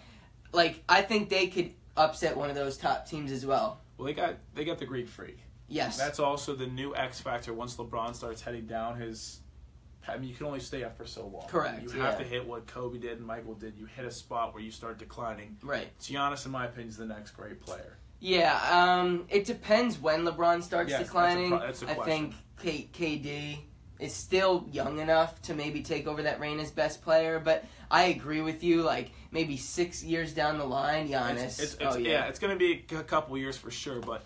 Like 0.52 0.82
I 0.88 1.02
think 1.02 1.28
they 1.30 1.46
could 1.46 1.72
upset 1.96 2.36
one 2.36 2.48
of 2.50 2.54
those 2.56 2.76
top 2.76 3.06
teams 3.08 3.32
as 3.32 3.44
well. 3.46 3.80
Well, 3.96 4.06
they 4.06 4.14
got 4.14 4.36
they 4.54 4.64
got 4.64 4.78
the 4.78 4.86
Greek 4.86 5.08
Freak. 5.08 5.38
Yes. 5.68 5.96
That's 5.96 6.18
also 6.18 6.54
the 6.54 6.66
new 6.66 6.94
X 6.94 7.20
factor. 7.20 7.54
Once 7.54 7.76
LeBron 7.76 8.14
starts 8.14 8.42
heading 8.42 8.66
down 8.66 9.00
his, 9.00 9.40
I 10.08 10.16
mean, 10.18 10.28
you 10.28 10.34
can 10.34 10.46
only 10.46 10.60
stay 10.60 10.82
up 10.84 10.96
for 10.96 11.06
so 11.06 11.26
long. 11.26 11.46
Correct, 11.48 11.82
You 11.82 11.90
have 12.00 12.14
yeah. 12.14 12.18
to 12.18 12.24
hit 12.24 12.46
what 12.46 12.66
Kobe 12.66 12.98
did 12.98 13.18
and 13.18 13.26
Michael 13.26 13.54
did. 13.54 13.76
You 13.76 13.86
hit 13.86 14.04
a 14.04 14.10
spot 14.10 14.52
where 14.54 14.62
you 14.62 14.70
start 14.70 14.98
declining. 14.98 15.56
right. 15.62 15.88
Giannis, 16.00 16.44
in 16.46 16.52
my 16.52 16.66
opinion, 16.66 16.88
is 16.88 16.96
the 16.96 17.06
next 17.06 17.32
great 17.32 17.60
player. 17.60 17.96
Yeah, 18.18 18.56
um, 18.70 19.26
it 19.28 19.44
depends 19.46 19.98
when 19.98 20.24
LeBron 20.24 20.62
starts 20.62 20.90
Yes, 20.90 20.98
that's 21.00 21.10
a 21.10 21.12
declining. 21.12 21.50
that's 21.50 21.82
a 21.82 21.90
I 21.90 21.94
question. 21.94 22.32
think 22.32 22.88
K- 22.94 23.18
KD 23.18 23.58
is 23.98 24.12
still 24.12 24.66
young 24.70 25.00
enough 25.00 25.40
to 25.42 25.54
maybe 25.54 25.82
take 25.82 26.06
over 26.06 26.22
that 26.22 26.38
reign 26.38 26.60
as 26.60 26.70
best 26.70 27.02
player, 27.02 27.40
but 27.40 27.64
I 27.90 28.04
agree 28.04 28.40
with 28.40 28.62
you. 28.62 28.82
Like 28.82 29.10
maybe 29.32 29.56
six 29.56 30.04
years 30.04 30.32
down 30.32 30.58
the 30.58 30.64
line, 30.64 31.08
Giannis. 31.08 31.60
It's, 31.60 31.74
it's, 31.74 31.76
oh 31.80 31.96
yeah. 31.96 32.10
yeah. 32.10 32.24
it's 32.26 32.38
going 32.38 32.52
to 32.52 32.58
be 32.58 32.84
a 32.96 33.02
couple 33.02 33.36
years 33.38 33.56
for 33.56 33.70
sure. 33.70 34.00
But 34.00 34.22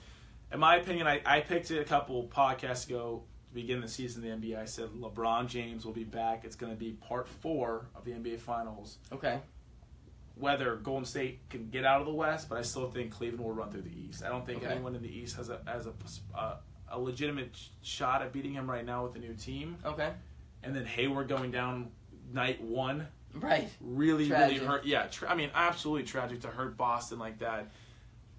in 0.52 0.60
my 0.60 0.76
opinion, 0.76 1.06
I, 1.06 1.20
I 1.24 1.40
picked 1.40 1.70
it 1.70 1.80
a 1.80 1.84
couple 1.84 2.24
podcasts 2.28 2.86
ago 2.86 3.22
begin 3.56 3.80
the 3.80 3.88
season 3.88 4.22
of 4.30 4.40
the 4.40 4.48
NBA. 4.48 4.56
I 4.60 4.66
said 4.66 4.90
LeBron 4.90 5.48
James 5.48 5.84
will 5.84 5.92
be 5.92 6.04
back. 6.04 6.44
It's 6.44 6.54
going 6.54 6.70
to 6.72 6.78
be 6.78 6.92
part 6.92 7.26
four 7.26 7.86
of 7.96 8.04
the 8.04 8.12
NBA 8.12 8.38
Finals. 8.38 8.98
Okay. 9.12 9.40
Whether 10.38 10.76
Golden 10.76 11.06
State 11.06 11.40
can 11.48 11.70
get 11.70 11.84
out 11.86 12.00
of 12.00 12.06
the 12.06 12.12
West, 12.12 12.48
but 12.50 12.58
I 12.58 12.62
still 12.62 12.90
think 12.90 13.10
Cleveland 13.10 13.42
will 13.42 13.54
run 13.54 13.70
through 13.70 13.82
the 13.82 13.98
East. 14.08 14.22
I 14.22 14.28
don't 14.28 14.44
think 14.44 14.62
Okay. 14.62 14.70
anyone 14.72 14.94
in 14.94 15.02
the 15.02 15.08
East 15.08 15.36
has 15.36 15.48
a 15.48 15.60
has 15.66 15.86
a 15.86 15.92
uh, 16.38 16.56
a 16.90 17.00
legitimate 17.00 17.58
shot 17.82 18.20
at 18.22 18.32
beating 18.32 18.52
him 18.52 18.70
right 18.70 18.84
now 18.84 19.02
with 19.04 19.14
the 19.14 19.18
new 19.18 19.32
team. 19.34 19.76
Okay. 19.84 20.12
And 20.62 20.76
then 20.76 20.84
Hayward 20.84 21.28
going 21.28 21.50
down 21.50 21.90
night 22.32 22.60
one 22.62 23.08
Right. 23.34 23.68
really 23.80 24.28
Tragic. 24.28 24.56
really 24.60 24.66
hurt 24.66 24.84
yeah 24.86 25.06
tra- 25.08 25.30
i 25.30 25.34
mean 25.34 25.50
absolutely 25.54 26.04
tragic 26.04 26.40
to 26.40 26.48
hurt 26.48 26.76
boston 26.78 27.18
like 27.18 27.38
that 27.40 27.70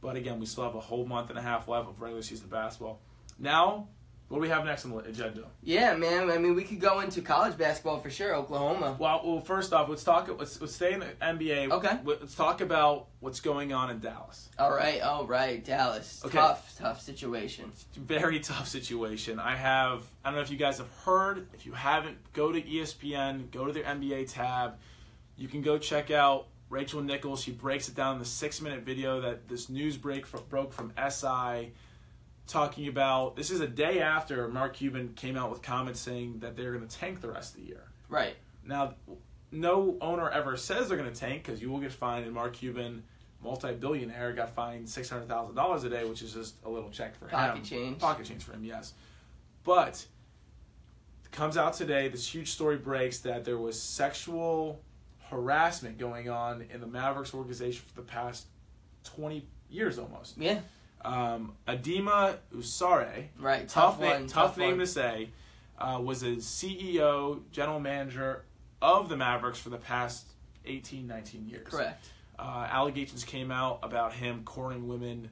but 0.02 0.16
again 0.16 0.40
we 0.40 0.46
still 0.48 0.64
have 0.64 0.74
a 0.76 0.80
whole 0.80 1.06
month 1.06 1.30
and 1.30 1.38
a 1.38 1.42
half 1.42 1.68
left 1.68 1.88
of 1.88 2.02
regular 2.02 2.24
season 2.24 2.50
basketball 2.50 3.00
now 3.38 3.88
what 4.30 4.38
do 4.38 4.42
we 4.42 4.50
have 4.50 4.66
next 4.66 4.84
on 4.84 4.92
the 4.92 4.98
agenda 5.00 5.44
Yeah, 5.64 5.96
man. 5.96 6.30
I 6.30 6.38
mean, 6.38 6.54
we 6.54 6.64
could 6.64 6.82
go 6.82 7.00
into 7.00 7.22
college 7.22 7.58
basketball 7.58 8.00
for 8.00 8.10
sure. 8.10 8.36
Oklahoma. 8.36 8.96
well, 9.00 9.22
well 9.24 9.40
first 9.40 9.72
off 9.74 9.88
let's 9.90 10.04
talk 10.04 10.30
let's, 10.38 10.60
let's 10.60 10.76
stay 10.76 10.94
in 10.94 11.00
the 11.00 11.06
nba 11.22 11.72
Okay. 11.72 11.98
let's 12.04 12.36
talk 12.36 12.62
about 12.62 13.08
what's 13.22 13.40
going 13.40 13.72
on 13.74 13.90
in 13.90 14.00
dallas 14.00 14.50
All 14.60 14.72
right. 14.74 15.02
All 15.02 15.26
right. 15.26 15.64
Dallas. 15.64 16.22
Okay. 16.26 16.38
Tough. 16.38 16.76
Tough 16.78 17.02
situation. 17.02 17.72
very 17.96 18.40
tough 18.40 18.68
situation 18.68 19.40
i 19.40 19.56
have 19.56 20.04
i 20.24 20.30
don't 20.30 20.36
know 20.36 20.42
if 20.42 20.52
you 20.52 20.58
guys 20.58 20.78
have 20.78 20.92
heard 21.06 21.48
if 21.54 21.66
you 21.66 21.72
haven't 21.72 22.18
go 22.34 22.52
to 22.52 22.62
espn 22.62 23.50
go 23.52 23.66
to 23.66 23.72
their 23.72 23.84
nba 23.84 24.32
tab 24.32 24.76
you 25.38 25.48
can 25.48 25.62
go 25.62 25.78
check 25.78 26.12
out 26.12 26.48
rachel 26.70 27.02
nichols 27.02 27.42
she 27.42 27.52
breaks 27.52 27.88
it 27.88 27.96
down 27.96 28.14
in 28.14 28.20
the 28.20 28.26
six 28.26 28.60
minute 28.62 28.82
video 28.84 29.22
that 29.22 29.48
this 29.48 29.70
news 29.70 29.96
break 29.98 30.26
broke 30.50 30.74
from 30.74 30.92
si 31.10 31.72
talking 32.48 32.88
about 32.88 33.36
this 33.36 33.52
is 33.52 33.60
a 33.60 33.68
day 33.68 34.00
after 34.00 34.48
mark 34.48 34.74
cuban 34.76 35.14
came 35.16 35.36
out 35.36 35.50
with 35.52 35.62
comments 35.62 36.00
saying 36.00 36.40
that 36.40 36.56
they're 36.56 36.72
going 36.74 36.88
to 36.88 36.98
tank 36.98 37.20
the 37.22 37.30
rest 37.30 37.56
of 37.56 37.62
the 37.62 37.68
year 37.68 37.84
Right. 38.10 38.36
now 38.66 38.94
no 39.52 39.98
owner 40.02 40.30
ever 40.30 40.56
says 40.58 40.88
they're 40.88 40.98
going 40.98 41.12
to 41.12 41.20
tank 41.20 41.44
because 41.44 41.62
you 41.62 41.70
will 41.72 41.80
get 41.80 41.92
fined 41.92 42.26
and 42.26 42.34
mark 42.34 42.54
cuban 42.54 43.04
multi-billionaire 43.44 44.34
got 44.34 44.50
fined 44.56 44.88
$600000 44.88 45.84
a 45.84 45.90
day 45.90 46.06
which 46.06 46.22
is 46.22 46.34
just 46.34 46.56
a 46.66 46.70
little 46.70 46.90
check 46.90 47.16
for 47.18 47.26
him 47.26 47.32
Pocket 47.32 47.64
change. 47.64 48.00
pocket 48.00 48.26
change 48.26 48.44
for 48.44 48.54
him, 48.54 48.64
yes. 48.64 48.94
But 49.64 50.06
it 51.26 51.32
comes 51.32 51.58
out 51.58 51.74
today, 51.74 52.08
this 52.08 52.34
huge 52.34 52.50
story 52.52 52.78
breaks 52.78 53.20
that 53.20 53.44
there 53.46 53.58
was 53.58 53.80
sexual 53.82 54.82
harassment 55.30 55.98
going 55.98 56.30
on 56.30 56.66
in 56.74 56.80
the 56.80 56.88
Mavericks 56.88 57.34
organization 57.34 57.84
for 57.86 57.96
the 57.96 58.08
past 58.08 58.48
20 59.04 59.46
years 59.70 60.00
almost. 60.00 60.38
Yeah. 60.38 60.60
Um, 61.04 61.56
Adema 61.68 62.38
Usare, 62.56 63.28
Right. 63.40 63.68
tough, 63.68 63.94
Tough, 63.96 64.00
na- 64.00 64.10
one. 64.14 64.28
tough, 64.28 64.58
name 64.58 64.72
one. 64.72 64.80
to 64.80 64.88
say, 64.88 65.30
uh, 65.78 66.00
was 66.04 66.24
a 66.24 66.42
CEO, 66.42 67.42
general 67.52 67.80
manager 67.80 68.44
of 68.82 69.10
the 69.10 69.16
Mavericks 69.18 69.60
for 69.60 69.70
the 69.70 69.78
past 69.78 70.28
18, 70.66 71.08
19 71.08 71.48
years. 71.48 71.68
Correct. 71.68 72.12
Uh, 72.38 72.68
allegations 72.70 73.24
came 73.24 73.52
out 73.52 73.80
about 73.84 74.14
him 74.14 74.44
cornering 74.44 74.88
women 74.88 75.30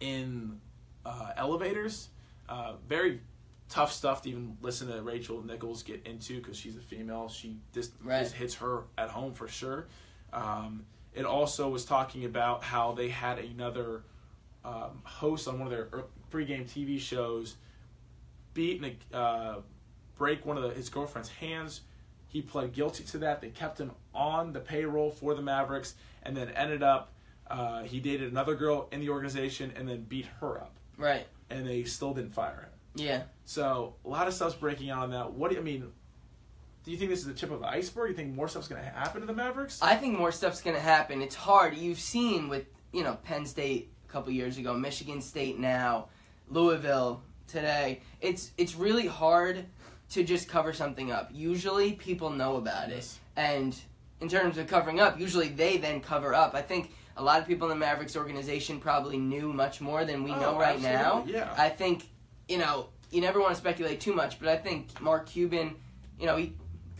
in 0.00 0.60
uh, 1.04 1.32
elevators. 1.36 2.08
Uh, 2.48 2.74
very 2.88 3.20
tough 3.68 3.92
stuff 3.92 4.22
to 4.22 4.30
even 4.30 4.56
listen 4.60 4.88
to 4.88 5.02
Rachel 5.02 5.42
Nichols 5.44 5.82
get 5.82 6.06
into 6.06 6.36
because 6.36 6.56
she's 6.56 6.76
a 6.76 6.80
female. 6.80 7.28
She 7.28 7.58
this, 7.72 7.90
Right. 8.02 8.20
this 8.22 8.32
hits 8.32 8.54
her 8.56 8.84
at 8.96 9.10
home 9.10 9.34
for 9.34 9.48
sure. 9.48 9.86
Um, 10.32 10.86
it 11.14 11.24
also 11.24 11.68
was 11.68 11.84
talking 11.84 12.24
about 12.24 12.62
how 12.62 12.92
they 12.92 13.08
had 13.08 13.38
another 13.38 14.02
um, 14.66 15.00
host 15.04 15.46
on 15.48 15.58
one 15.58 15.68
of 15.68 15.70
their 15.70 15.88
pregame 16.32 16.64
TV 16.64 16.98
shows 16.98 17.54
beat 18.54 18.82
and 18.82 18.96
uh, 19.14 19.56
break 20.18 20.44
one 20.44 20.56
of 20.56 20.62
the, 20.64 20.70
his 20.70 20.88
girlfriend's 20.88 21.28
hands. 21.28 21.82
He 22.28 22.42
pled 22.42 22.72
guilty 22.72 23.04
to 23.04 23.18
that. 23.18 23.40
They 23.40 23.50
kept 23.50 23.78
him 23.80 23.92
on 24.14 24.52
the 24.52 24.60
payroll 24.60 25.10
for 25.10 25.34
the 25.34 25.42
Mavericks, 25.42 25.94
and 26.22 26.36
then 26.36 26.48
ended 26.50 26.82
up 26.82 27.12
uh, 27.48 27.84
he 27.84 28.00
dated 28.00 28.30
another 28.32 28.56
girl 28.56 28.88
in 28.90 29.00
the 29.00 29.08
organization 29.10 29.72
and 29.76 29.88
then 29.88 30.02
beat 30.02 30.26
her 30.40 30.58
up, 30.58 30.74
Right. 30.98 31.26
and 31.48 31.64
they 31.66 31.84
still 31.84 32.12
didn't 32.12 32.34
fire 32.34 32.68
him. 32.96 33.04
Yeah. 33.06 33.22
So 33.44 33.94
a 34.04 34.08
lot 34.08 34.26
of 34.26 34.34
stuff's 34.34 34.54
breaking 34.56 34.90
out 34.90 35.04
on 35.04 35.10
that. 35.12 35.32
What 35.32 35.50
do 35.50 35.54
you 35.54 35.60
I 35.60 35.64
mean? 35.64 35.92
Do 36.84 36.90
you 36.90 36.96
think 36.96 37.10
this 37.10 37.20
is 37.20 37.26
the 37.26 37.34
tip 37.34 37.50
of 37.52 37.60
the 37.60 37.66
iceberg? 37.68 38.06
Do 38.08 38.10
you 38.12 38.16
think 38.16 38.34
more 38.36 38.48
stuff's 38.48 38.68
going 38.68 38.82
to 38.82 38.88
happen 38.88 39.20
to 39.20 39.26
the 39.26 39.32
Mavericks? 39.32 39.80
I 39.82 39.94
think 39.96 40.16
more 40.18 40.30
stuff's 40.32 40.60
gonna 40.62 40.78
happen. 40.80 41.20
It's 41.22 41.34
hard. 41.34 41.76
You've 41.76 41.98
seen 42.00 42.48
with 42.48 42.64
you 42.92 43.04
know 43.04 43.14
Penn 43.24 43.44
State 43.46 43.92
a 44.08 44.12
couple 44.12 44.32
years 44.32 44.58
ago, 44.58 44.74
Michigan 44.74 45.20
State 45.20 45.58
now, 45.58 46.06
Louisville 46.48 47.22
today. 47.48 48.00
It's 48.20 48.52
it's 48.56 48.74
really 48.76 49.06
hard 49.06 49.64
to 50.10 50.22
just 50.22 50.48
cover 50.48 50.72
something 50.72 51.10
up. 51.10 51.30
Usually 51.32 51.92
people 51.92 52.30
know 52.30 52.56
about 52.56 52.88
Yes. 52.88 53.18
it, 53.36 53.40
and 53.40 53.76
in 54.20 54.28
terms 54.28 54.56
of 54.58 54.66
covering 54.68 55.00
up, 55.00 55.18
usually 55.18 55.48
they 55.48 55.76
then 55.76 56.00
cover 56.00 56.34
up. 56.34 56.54
I 56.54 56.62
think 56.62 56.92
a 57.16 57.22
lot 57.22 57.40
of 57.40 57.46
people 57.46 57.70
in 57.70 57.78
the 57.78 57.84
Mavericks 57.84 58.16
organization 58.16 58.78
probably 58.78 59.18
knew 59.18 59.52
much 59.52 59.80
more 59.80 60.04
than 60.04 60.22
we 60.22 60.30
Oh, 60.32 60.40
know 60.40 60.58
right 60.58 60.80
now. 60.80 61.24
Yeah. 61.26 61.52
I 61.56 61.68
think, 61.68 62.08
you 62.48 62.58
know, 62.58 62.88
you 63.10 63.20
never 63.20 63.40
want 63.40 63.54
to 63.54 63.60
speculate 63.60 64.00
too 64.00 64.14
much, 64.14 64.38
but 64.38 64.48
I 64.48 64.56
think 64.56 65.00
Mark 65.00 65.26
Cuban, 65.26 65.74
you 66.20 66.26
know, 66.26 66.36
he 66.36 66.52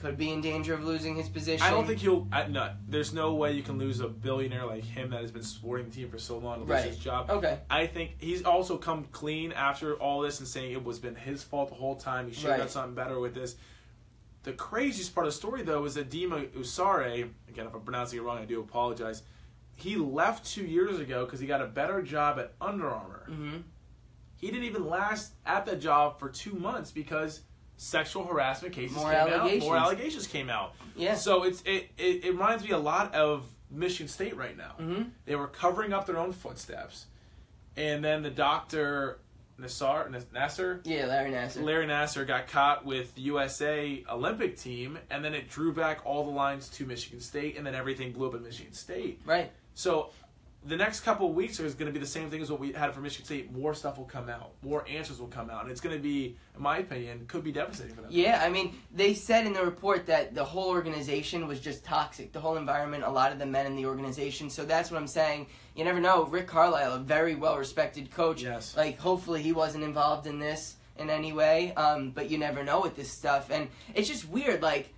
could 0.07 0.19
be 0.19 0.31
in 0.31 0.40
danger 0.40 0.75
of 0.75 0.85
losing 0.85 1.14
his 1.16 1.29
position. 1.29 1.66
I 1.66 1.71
don't 1.71 1.87
think 1.87 2.01
he'll. 2.01 2.27
I, 2.33 2.47
no, 2.47 2.73
there's 2.88 3.12
no 3.12 3.35
way 3.35 3.53
you 3.53 3.62
can 3.62 3.79
lose 3.79 4.01
a 4.01 4.09
billionaire 4.09 4.64
like 4.64 4.85
him 4.85 5.11
that 5.11 5.21
has 5.21 5.31
been 5.31 5.42
supporting 5.42 5.88
the 5.88 5.95
team 5.95 6.09
for 6.11 6.19
so 6.19 6.38
long 6.38 6.57
to 6.57 6.61
lose 6.62 6.71
Right. 6.71 6.85
his 6.85 6.99
job. 6.99 7.31
Okay. 7.31 7.59
I 7.69 7.87
think 7.87 8.12
he's 8.19 8.45
also 8.45 8.77
come 8.79 9.05
clean 9.12 9.53
after 9.53 9.95
all 9.97 10.21
this 10.23 10.38
and 10.38 10.49
saying 10.49 10.73
it 10.73 10.85
was 10.85 10.99
been 10.99 11.14
his 11.16 11.42
fault 11.42 11.69
the 11.71 11.75
whole 11.75 11.97
time. 11.97 12.29
He 12.29 12.35
should 12.35 12.45
have 12.45 12.51
Right. 12.53 12.59
done 12.59 12.69
something 12.69 12.95
better 12.95 13.19
with 13.21 13.35
this. 13.35 13.57
The 14.45 14.53
craziest 14.53 15.14
part 15.14 15.27
of 15.27 15.33
the 15.33 15.37
story, 15.37 15.62
though, 15.62 15.85
is 15.85 15.95
that 15.95 16.09
Dima 16.09 16.47
Usare, 16.51 17.29
again, 17.49 17.66
if 17.66 17.75
I'm 17.75 17.81
pronouncing 17.81 18.19
it 18.19 18.23
wrong, 18.23 18.38
I 18.38 18.45
do 18.45 18.61
apologize. 18.61 19.23
He 19.75 19.97
left 19.97 20.47
two 20.47 20.64
years 20.64 20.99
ago 21.01 21.25
because 21.25 21.40
he 21.40 21.47
got 21.47 21.61
a 21.61 21.66
better 21.66 22.01
job 22.01 22.38
at 22.38 22.53
Under 22.61 22.88
Armour. 22.88 23.25
hmm 23.27 23.57
He 24.37 24.47
didn't 24.49 24.64
even 24.64 24.87
last 24.88 25.33
at 25.45 25.66
that 25.66 25.81
job 25.81 26.19
for 26.21 26.29
two 26.29 26.53
months 26.55 26.90
because 26.92 27.40
sexual 27.76 28.24
harassment 28.24 28.74
cases 28.74 28.96
More 28.96 29.10
came 29.10 29.32
out. 29.32 29.58
More 29.60 29.76
allegations 29.76 30.26
came 30.26 30.50
out. 30.50 30.74
Yeah. 30.96 31.14
So 31.14 31.44
it's 31.44 31.62
it, 31.62 31.90
it, 31.98 32.24
it 32.24 32.32
reminds 32.32 32.64
me 32.64 32.70
a 32.70 32.78
lot 32.78 33.14
of 33.14 33.46
Michigan 33.70 34.08
State 34.08 34.36
right 34.36 34.56
now. 34.56 34.72
hmm 34.78 35.02
They 35.24 35.36
were 35.36 35.48
covering 35.48 35.92
up 35.92 36.06
their 36.06 36.18
own 36.18 36.32
footsteps, 36.32 37.06
and 37.76 38.04
then 38.04 38.22
the 38.22 38.30
doctor 38.30 39.18
Nassar 39.60 40.10
Nasser 40.32 40.80
Yeah, 40.84 41.06
Larry 41.06 41.30
Nassar. 41.30 41.62
Larry 41.62 41.86
Nassar 41.86 42.26
got 42.26 42.46
caught 42.46 42.84
with 42.84 43.14
the 43.14 43.22
USA 43.22 44.04
Olympic 44.10 44.56
team, 44.56 44.98
and 45.10 45.24
then 45.24 45.34
it 45.34 45.48
drew 45.48 45.72
back 45.72 46.00
all 46.04 46.24
the 46.24 46.30
lines 46.30 46.68
to 46.70 46.84
Michigan 46.84 47.20
State, 47.20 47.56
and 47.56 47.66
then 47.66 47.74
everything 47.74 48.12
blew 48.12 48.28
up 48.28 48.34
in 48.34 48.42
Michigan 48.42 48.72
State. 48.74 49.20
Right. 49.24 49.50
So 49.74 50.10
the 50.66 50.76
next 50.76 51.00
couple 51.00 51.29
of 51.29 51.35
weeks 51.35 51.61
is 51.61 51.74
going 51.74 51.87
to 51.87 51.92
be 51.92 52.00
the 52.00 52.11
same 52.11 52.29
thing 52.29 52.42
as 52.42 52.50
what 52.50 52.59
we 52.59 52.72
had 52.72 52.92
for 52.92 53.00
Michigan 53.00 53.24
State. 53.24 53.52
More 53.52 53.72
stuff 53.72 53.98
will 53.98 54.05
come 54.05 54.29
out, 54.29 54.52
more 54.62 54.85
answers 54.88 55.20
will 55.20 55.29
come 55.29 55.48
out, 55.48 55.62
and 55.62 55.70
it's 55.70 55.81
going 55.81 55.94
to 55.94 56.02
be, 56.02 56.37
in 56.57 56.62
my 56.62 56.79
opinion, 56.79 57.24
could 57.29 57.44
be 57.44 57.52
devastating 57.52 57.94
for 57.94 58.02
them. 58.02 58.11
Yeah, 58.12 58.42
I 58.42 58.48
mean, 58.48 58.74
they 58.92 59.14
said 59.14 59.46
in 59.46 59.52
the 59.52 59.64
report 59.64 60.07
that 60.07 60.35
the 60.35 60.44
whole 60.44 60.68
organization 60.70 61.46
was 61.46 61.61
just 61.61 61.85
toxic. 61.85 62.33
The 62.33 62.40
whole 62.40 62.57
environment, 62.57 63.05
a 63.05 63.11
lot 63.11 63.33
of 63.33 63.38
the 63.38 63.46
men 63.46 63.66
in 63.66 63.76
the 63.76 63.87
organization. 63.87 64.50
So 64.50 64.64
that's 64.64 64.90
what 64.90 65.00
I'm 65.00 65.07
saying. 65.07 65.46
You 65.76 65.85
never 65.85 66.00
know. 66.00 66.24
Rick 66.24 66.48
Carlisle, 66.48 66.94
a 66.94 66.98
very 66.98 67.37
well 67.37 67.57
respected 67.57 68.11
coach. 68.11 68.42
Yes. 68.42 68.76
Like, 68.76 68.98
hopefully 68.98 69.42
he 69.42 69.52
wasn't 69.52 69.85
involved 69.85 70.26
in 70.26 70.38
this 70.38 70.76
in 70.98 71.11
any 71.11 71.33
way. 71.33 71.74
Um, 71.74 72.11
but 72.11 72.29
you 72.31 72.38
never 72.38 72.64
know 72.64 72.81
with 72.81 72.96
this 72.96 73.11
stuff. 73.11 73.50
And 73.50 73.68
it's 73.94 74.09
just 74.09 74.29
weird. 74.29 74.62
Like, 74.62 74.92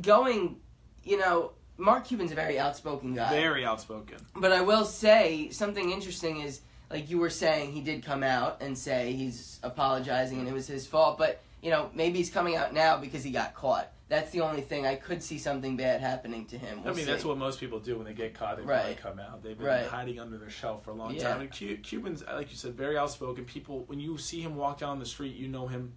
going, 0.00 0.56
you 1.04 1.18
know, 1.18 1.52
Mark 1.76 2.04
Cuban's 2.04 2.32
a 2.32 2.34
very 2.34 2.58
outspoken 2.58 3.14
guy. 3.14 3.30
Very 3.30 3.64
outspoken. 3.64 4.18
But 4.36 4.52
I 4.52 4.60
will 4.60 4.84
say 4.84 5.50
something 5.50 5.90
interesting 5.90 6.40
is 6.40 6.60
like 6.90 7.10
you 7.10 7.18
were 7.18 7.30
saying 7.30 7.72
he 7.72 7.80
did 7.80 8.04
come 8.04 8.22
out 8.22 8.58
and 8.60 8.76
say 8.76 9.12
he's 9.12 9.58
apologizing 9.62 10.38
and 10.38 10.48
it 10.48 10.54
was 10.54 10.66
his 10.66 10.86
fault, 10.86 11.18
but 11.18 11.40
you 11.62 11.70
know, 11.70 11.90
maybe 11.94 12.18
he's 12.18 12.30
coming 12.30 12.56
out 12.56 12.74
now 12.74 12.98
because 12.98 13.24
he 13.24 13.30
got 13.30 13.54
caught. 13.54 13.90
That's 14.08 14.30
the 14.32 14.42
only 14.42 14.60
thing 14.60 14.86
I 14.86 14.96
could 14.96 15.22
see 15.22 15.38
something 15.38 15.78
bad 15.78 16.02
happening 16.02 16.44
to 16.46 16.58
him. 16.58 16.82
We'll 16.84 16.92
I 16.92 16.96
mean, 16.96 17.06
see. 17.06 17.10
that's 17.10 17.24
what 17.24 17.38
most 17.38 17.58
people 17.58 17.80
do 17.80 17.96
when 17.96 18.04
they 18.04 18.12
get 18.12 18.34
caught. 18.34 18.58
They 18.58 18.62
Right. 18.62 18.98
come 18.98 19.18
out. 19.18 19.42
They've 19.42 19.56
been 19.56 19.66
Right. 19.66 19.86
hiding 19.86 20.20
under 20.20 20.36
their 20.36 20.50
shell 20.50 20.76
for 20.76 20.90
a 20.90 20.94
long 20.94 21.14
Yeah. 21.14 21.30
time. 21.30 21.40
And 21.40 21.50
Cu- 21.50 21.78
Cubans, 21.78 22.22
like 22.22 22.50
you 22.50 22.56
said, 22.56 22.74
very 22.74 22.98
outspoken. 22.98 23.46
People, 23.46 23.84
when 23.86 23.98
you 23.98 24.18
see 24.18 24.42
him 24.42 24.56
walk 24.56 24.78
down 24.78 24.98
the 24.98 25.06
street, 25.06 25.34
you 25.36 25.48
know 25.48 25.66
him 25.66 25.94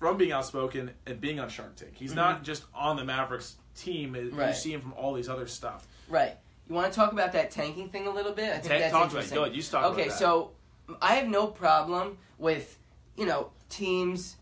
from 0.00 0.16
being 0.16 0.32
outspoken 0.32 0.90
and 1.06 1.20
being 1.20 1.38
on 1.38 1.48
Shark 1.48 1.76
Tank. 1.76 1.92
He's 1.94 2.10
mm-hmm. 2.10 2.18
not 2.18 2.42
just 2.42 2.64
on 2.74 2.96
the 2.96 3.04
Mavericks 3.04 3.56
team. 3.76 4.14
You 4.14 4.30
Mm-hmm. 4.30 4.52
See 4.52 4.72
him 4.72 4.80
from 4.80 4.92
all 4.94 5.14
these 5.14 5.28
other 5.28 5.46
stuff. 5.46 5.86
right. 6.08 6.36
You 6.66 6.74
want 6.74 6.90
to 6.90 6.96
talk 6.96 7.12
about 7.12 7.32
that 7.32 7.50
tanking 7.50 7.90
thing 7.90 8.06
a 8.06 8.10
little 8.10 8.32
bit? 8.32 8.48
I 8.48 8.56
think 8.58 8.68
that's 8.68 8.90
talk 8.90 9.10
about 9.10 9.24
it. 9.24 9.34
Go 9.34 9.42
ahead. 9.44 9.54
You 9.54 9.62
talk 9.62 9.84
okay, 9.92 10.08
so 10.08 10.52
I 11.02 11.16
have 11.16 11.28
no 11.28 11.46
problem 11.46 12.16
with 12.38 12.78
you 13.18 13.26
know 13.26 13.50
teams 13.68 14.36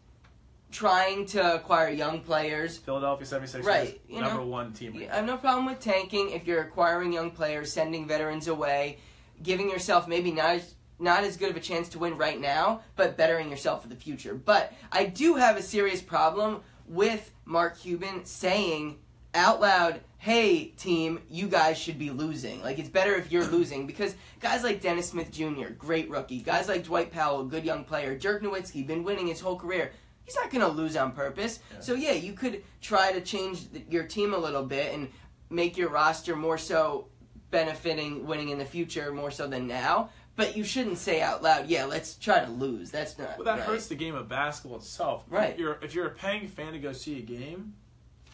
trying 0.70 1.26
to 1.26 1.56
acquire 1.56 1.90
young 1.90 2.20
players. 2.20 2.78
Philadelphia 2.78 3.26
76ers, 3.26 3.64
Right, 3.64 4.00
you 4.08 4.20
number 4.20 4.38
know, 4.40 4.46
one 4.46 4.72
team. 4.72 4.94
right 4.96 5.10
I 5.10 5.16
have 5.16 5.26
no 5.26 5.36
problem 5.36 5.66
with 5.66 5.80
tanking 5.80 6.30
if 6.30 6.46
you're 6.46 6.62
acquiring 6.62 7.12
young 7.12 7.30
players, 7.32 7.72
sending 7.72 8.06
veterans 8.06 8.48
away, 8.48 8.98
giving 9.42 9.68
yourself 9.68 10.06
maybe 10.08 10.30
not 10.30 10.50
as 10.56 10.74
not 10.98 11.24
as 11.24 11.36
good 11.36 11.50
of 11.50 11.56
a 11.56 11.60
chance 11.60 11.88
to 11.88 11.98
win 11.98 12.16
right 12.16 12.40
now, 12.40 12.82
but 12.94 13.16
bettering 13.16 13.50
yourself 13.50 13.82
for 13.82 13.88
the 13.88 13.96
future. 13.96 14.34
But 14.34 14.72
I 14.92 15.06
do 15.06 15.34
have 15.34 15.56
a 15.56 15.62
serious 15.62 16.00
problem 16.00 16.60
with 16.86 17.32
Mark 17.44 17.80
Cuban 17.80 18.24
saying 18.24 18.98
out 19.34 19.60
loud, 19.60 20.00
"Hey 20.18 20.66
team, 20.66 21.20
you 21.30 21.48
guys 21.48 21.78
should 21.78 21.98
be 21.98 22.10
losing. 22.10 22.62
Like 22.62 22.78
it's 22.78 22.88
better 22.88 23.14
if 23.14 23.30
you're 23.32 23.46
losing 23.46 23.86
because 23.86 24.14
guys 24.40 24.62
like 24.62 24.80
Dennis 24.80 25.08
Smith 25.08 25.30
Jr., 25.30 25.68
great 25.76 26.10
rookie, 26.10 26.40
guys 26.40 26.68
like 26.68 26.84
Dwight 26.84 27.10
Powell, 27.12 27.44
good 27.44 27.64
young 27.64 27.84
player, 27.84 28.16
Dirk 28.16 28.42
Nowitzki, 28.42 28.86
been 28.86 29.04
winning 29.04 29.26
his 29.28 29.40
whole 29.40 29.56
career. 29.58 29.92
He's 30.24 30.36
not 30.36 30.50
going 30.50 30.60
to 30.64 30.68
lose 30.70 30.96
on 30.96 31.12
purpose. 31.12 31.58
Yeah. 31.72 31.80
So 31.80 31.94
yeah, 31.94 32.12
you 32.12 32.32
could 32.32 32.62
try 32.80 33.12
to 33.12 33.20
change 33.20 33.66
your 33.90 34.04
team 34.04 34.34
a 34.34 34.38
little 34.38 34.62
bit 34.64 34.94
and 34.94 35.08
make 35.50 35.76
your 35.76 35.88
roster 35.88 36.36
more 36.36 36.58
so 36.58 37.08
benefiting 37.50 38.26
winning 38.26 38.48
in 38.50 38.58
the 38.58 38.64
future 38.64 39.12
more 39.12 39.30
so 39.30 39.46
than 39.46 39.66
now. 39.66 40.10
But 40.34 40.56
you 40.56 40.64
shouldn't 40.64 40.96
say 40.96 41.20
out 41.20 41.42
loud, 41.42 41.68
"Yeah, 41.68 41.84
let's 41.84 42.14
try 42.14 42.40
to 42.42 42.50
lose." 42.50 42.90
That's 42.90 43.18
not 43.18 43.36
Well, 43.36 43.44
that 43.44 43.58
right. 43.58 43.68
hurts 43.68 43.88
the 43.88 43.94
game 43.94 44.14
of 44.14 44.28
basketball 44.28 44.78
itself. 44.78 45.24
Right. 45.28 45.50
If 45.50 45.58
you're, 45.58 45.78
if 45.82 45.94
you're 45.94 46.06
a 46.06 46.10
paying 46.14 46.48
fan 46.48 46.72
to 46.72 46.78
go 46.78 46.92
see 46.92 47.18
a 47.18 47.22
game 47.22 47.74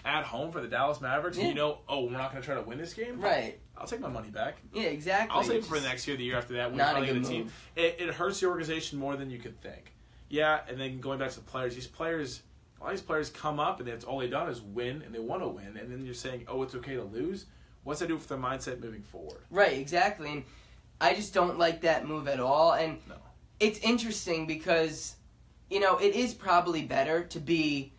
at 0.04 0.24
home 0.24 0.50
for 0.52 0.60
the 0.60 0.68
Dallas 0.68 1.00
Mavericks, 1.00 1.36
and 1.38 1.48
you 1.48 1.54
know, 1.54 1.78
oh, 1.88 2.04
we're 2.04 2.12
not 2.12 2.30
going 2.30 2.42
to 2.42 2.46
try 2.46 2.54
to 2.54 2.62
win 2.62 2.78
this 2.78 2.94
game, 2.94 3.20
Right? 3.20 3.58
I'll 3.76 3.86
take 3.86 4.00
my 4.00 4.08
money 4.08 4.30
back. 4.30 4.56
Yeah, 4.74 4.84
exactly. 4.84 5.36
I'll 5.36 5.44
save 5.44 5.58
it 5.58 5.64
for 5.64 5.78
the 5.78 5.86
next 5.86 6.06
year, 6.08 6.16
the 6.16 6.24
year 6.24 6.36
after 6.36 6.54
that. 6.54 6.70
When 6.70 6.78
Not 6.78 7.00
we 7.00 7.08
a 7.08 7.12
good 7.12 7.22
get 7.22 7.30
a 7.30 7.32
team. 7.32 7.50
It, 7.76 7.96
it 8.00 8.14
hurts 8.14 8.40
the 8.40 8.46
organization 8.46 8.98
more 8.98 9.16
than 9.16 9.30
you 9.30 9.38
could 9.38 9.60
think. 9.60 9.92
Yeah, 10.28 10.60
and 10.68 10.80
then 10.80 11.00
going 11.00 11.18
back 11.20 11.30
to 11.30 11.36
the 11.36 11.44
players, 11.48 11.74
these 11.76 11.86
players, 11.86 12.42
a 12.80 12.84
lot 12.84 12.90
of 12.92 12.98
these 12.98 13.06
players 13.06 13.30
come 13.30 13.60
up 13.60 13.78
and 13.78 13.88
that's 13.88 14.04
all 14.04 14.18
they've 14.18 14.30
done 14.30 14.48
is 14.48 14.60
win, 14.60 15.02
and 15.02 15.14
they 15.14 15.20
want 15.20 15.42
to 15.42 15.48
win, 15.48 15.76
and 15.76 15.90
then 15.92 16.04
you're 16.04 16.14
saying, 16.14 16.44
oh, 16.48 16.62
it's 16.64 16.74
okay 16.74 16.96
to 16.96 17.04
lose. 17.04 17.46
What's 17.84 18.00
that 18.00 18.08
do 18.08 18.18
for 18.18 18.28
their 18.28 18.38
mindset 18.38 18.80
moving 18.82 19.02
forward? 19.02 19.42
Right, 19.50 19.78
exactly. 19.78 20.30
And 20.32 20.44
I 21.00 21.14
just 21.14 21.32
don't 21.32 21.58
like 21.58 21.82
that 21.82 22.06
move 22.06 22.26
at 22.28 22.40
all. 22.40 22.72
And 22.72 22.98
No. 23.08 23.14
it's 23.60 23.78
interesting 23.78 24.46
because, 24.48 25.14
you 25.70 25.78
know, 25.80 25.96
it 25.98 26.14
is 26.16 26.34
probably 26.34 26.82
better 26.82 27.22
to 27.24 27.38
be 27.38 27.92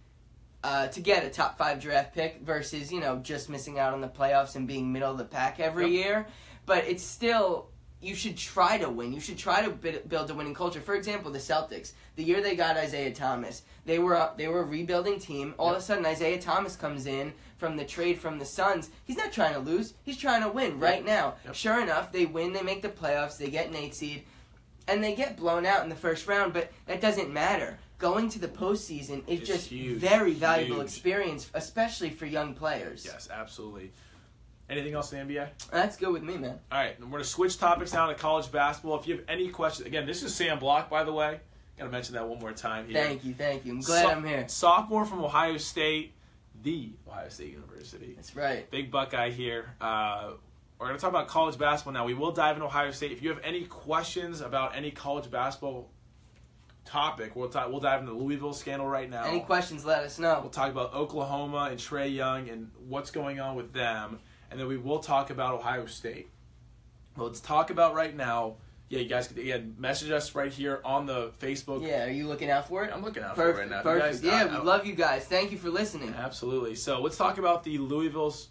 uh, 0.63 0.87
to 0.87 0.99
get 0.99 1.23
a 1.23 1.29
top 1.29 1.57
five 1.57 1.79
draft 1.81 2.13
pick 2.13 2.41
versus 2.41 2.91
you 2.91 2.99
know 2.99 3.17
just 3.17 3.49
missing 3.49 3.79
out 3.79 3.93
on 3.93 4.01
the 4.01 4.07
playoffs 4.07 4.55
and 4.55 4.67
being 4.67 4.91
middle 4.91 5.11
of 5.11 5.17
the 5.17 5.25
pack 5.25 5.59
every 5.59 5.85
Yep. 5.85 6.05
year. 6.05 6.27
But 6.65 6.85
it's 6.85 7.03
still 7.03 7.69
you 8.01 8.15
should 8.15 8.37
try 8.37 8.77
to 8.77 8.89
win. 8.89 9.11
You 9.11 9.19
should 9.19 9.37
try 9.37 9.61
to 9.61 9.69
build 9.71 10.29
a 10.29 10.33
winning 10.33 10.53
culture. 10.53 10.79
For 10.79 10.95
example, 10.95 11.31
the 11.31 11.39
Celtics. 11.39 11.91
The 12.15 12.23
year 12.23 12.41
they 12.41 12.55
got 12.55 12.77
Isaiah 12.77 13.13
Thomas, 13.13 13.63
they 13.85 13.99
were 13.99 14.13
a, 14.13 14.31
they 14.37 14.47
were 14.47 14.61
a 14.61 14.65
rebuilding 14.65 15.19
team. 15.19 15.53
All 15.57 15.71
of 15.71 15.77
a 15.77 15.81
sudden, 15.81 16.05
Isaiah 16.05 16.39
Thomas 16.41 16.75
comes 16.77 17.07
in 17.07 17.33
from 17.57 17.75
the 17.75 17.83
trade 17.85 18.19
from 18.19 18.39
the 18.39 18.45
Suns. 18.45 18.89
He's 19.05 19.17
not 19.17 19.31
trying 19.33 19.53
to 19.53 19.59
lose. 19.59 19.93
He's 20.03 20.17
trying 20.17 20.43
to 20.43 20.49
win 20.49 20.79
right 20.79 21.03
now. 21.03 21.35
Yep. 21.45 21.55
Sure 21.55 21.81
enough, 21.81 22.11
they 22.11 22.25
win. 22.25 22.53
They 22.53 22.61
make 22.61 22.81
the 22.81 22.89
playoffs. 22.89 23.37
They 23.37 23.49
get 23.49 23.67
an 23.67 23.75
eight 23.75 23.95
seed, 23.95 24.23
and 24.87 25.03
they 25.03 25.13
get 25.15 25.35
blown 25.37 25.65
out 25.65 25.83
in 25.83 25.89
the 25.89 25.95
first 25.95 26.27
round. 26.27 26.53
But 26.53 26.71
that 26.87 27.01
doesn't 27.01 27.31
matter. 27.33 27.79
Going 27.99 28.29
to 28.29 28.39
the 28.39 28.47
postseason 28.47 29.23
is 29.27 29.41
It's 29.41 29.47
just 29.47 29.67
huge. 29.67 29.97
very 29.99 30.33
valuable 30.33 30.77
Huge. 30.77 30.85
experience, 30.87 31.49
especially 31.53 32.09
for 32.09 32.25
young 32.25 32.53
players. 32.55 33.05
Yes, 33.05 33.27
absolutely. 33.31 33.91
Anything 34.69 34.93
else 34.93 35.11
in 35.11 35.27
the 35.27 35.33
NBA? 35.35 35.49
That's 35.71 35.97
good 35.97 36.13
with 36.13 36.23
me, 36.23 36.37
man. 36.37 36.59
All 36.71 36.77
right, 36.79 36.97
we're 36.99 37.07
going 37.07 37.21
to 37.21 37.27
switch 37.27 37.57
topics 37.57 37.91
now 37.93 38.07
to 38.07 38.15
college 38.15 38.51
basketball. 38.51 38.99
If 38.99 39.07
you 39.07 39.17
have 39.17 39.25
any 39.27 39.49
questions, 39.49 39.85
again, 39.87 40.05
this 40.05 40.23
is 40.23 40.33
Sam 40.33 40.59
Block, 40.59 40.89
by 40.89 41.03
the 41.03 41.11
way. 41.11 41.39
Got 41.77 41.85
to 41.85 41.91
mention 41.91 42.13
that 42.15 42.27
one 42.27 42.39
more 42.39 42.53
time 42.53 42.87
here. 42.87 43.03
Thank 43.03 43.25
you, 43.25 43.33
thank 43.33 43.65
you. 43.65 43.73
I'm 43.73 43.81
glad 43.81 44.03
So- 44.03 44.09
I'm 44.11 44.23
here. 44.25 44.47
Sophomore 44.47 45.05
from 45.05 45.23
Ohio 45.23 45.57
State, 45.57 46.13
the 46.61 46.91
Ohio 47.07 47.29
State 47.29 47.51
University. 47.51 48.13
That's 48.15 48.35
right. 48.35 48.69
Big 48.71 48.91
Buckeye 48.91 49.31
here. 49.31 49.71
Uh, 49.81 50.31
we're 50.77 50.87
going 50.87 50.97
to 50.97 51.01
talk 51.01 51.09
about 51.09 51.27
college 51.27 51.57
basketball 51.57 51.93
now. 51.93 52.05
We 52.05 52.13
will 52.13 52.31
dive 52.31 52.55
into 52.55 52.65
Ohio 52.67 52.91
State. 52.91 53.11
If 53.11 53.21
you 53.21 53.29
have 53.29 53.41
any 53.43 53.65
questions 53.65 54.39
about 54.39 54.75
any 54.77 54.91
college 54.91 55.29
basketball 55.31 55.89
topic, 56.85 57.35
we'll 57.35 57.49
talk, 57.49 57.69
we'll 57.69 57.79
dive 57.79 58.01
into 58.01 58.13
the 58.13 58.17
Louisville 58.17 58.53
scandal 58.53 58.87
right 58.87 59.09
now. 59.09 59.25
Any 59.25 59.41
questions, 59.41 59.85
let 59.85 60.03
us 60.03 60.17
know. 60.19 60.39
We'll 60.41 60.49
talk 60.49 60.71
about 60.71 60.93
Oklahoma 60.93 61.67
and 61.71 61.79
Trae 61.79 62.13
Young 62.13 62.49
and 62.49 62.71
what's 62.87 63.11
going 63.11 63.39
on 63.39 63.55
with 63.55 63.73
them, 63.73 64.19
and 64.49 64.59
then 64.59 64.67
we 64.67 64.77
will 64.77 64.99
talk 64.99 65.29
about 65.29 65.53
Ohio 65.53 65.85
State. 65.85 66.29
Well, 67.15 67.27
let's 67.27 67.39
talk 67.41 67.69
about 67.69 67.93
right 67.95 68.15
now. 68.15 68.55
Yeah, 68.89 68.99
you 69.01 69.09
guys 69.09 69.27
can 69.27 69.37
again 69.37 69.75
message 69.77 70.09
us 70.09 70.33
right 70.33 70.51
here 70.51 70.81
on 70.83 71.05
the 71.05 71.31
Facebook. 71.39 71.85
Yeah, 71.85 72.05
are 72.05 72.09
you 72.09 72.27
looking 72.27 72.49
out 72.49 72.67
for 72.67 72.83
it? 72.85 72.91
I'm 72.91 73.03
looking 73.03 73.21
out 73.21 73.35
Perfect. 73.35 73.57
for 73.57 73.61
it 73.61 73.63
right 73.65 73.69
now. 73.69 73.81
Perfect. 73.83 74.23
guys- 74.23 74.23
yeah, 74.23 74.55
I- 74.55 74.59
we 74.59 74.65
love 74.65 74.85
you 74.87 74.95
guys. 74.95 75.25
Thank 75.25 75.51
you 75.51 75.57
for 75.59 75.69
listening. 75.69 76.11
Absolutely. 76.17 76.73
So 76.73 76.99
let's 76.99 77.15
talk 77.17 77.37
about 77.37 77.63
the 77.63 77.77
Louisville's 77.77 78.47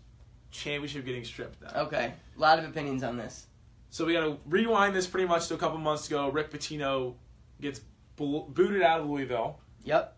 championship 0.52 1.04
getting 1.04 1.24
stripped. 1.24 1.60
Now. 1.60 1.82
Okay, 1.86 2.12
a 2.36 2.40
lot 2.40 2.60
of 2.60 2.64
opinions 2.66 3.02
on 3.02 3.16
this. 3.16 3.46
So 3.90 4.04
we 4.04 4.12
got 4.12 4.20
to 4.20 4.38
rewind 4.46 4.94
this 4.94 5.08
pretty 5.08 5.26
much 5.26 5.48
to 5.48 5.54
a 5.54 5.58
couple 5.58 5.78
months 5.78 6.06
ago. 6.06 6.28
Rick 6.30 6.52
Pitino 6.52 7.14
gets 7.60 7.80
booted 8.26 8.82
out 8.82 9.00
of 9.00 9.06
Louisville 9.08 9.60
Yep. 9.84 10.16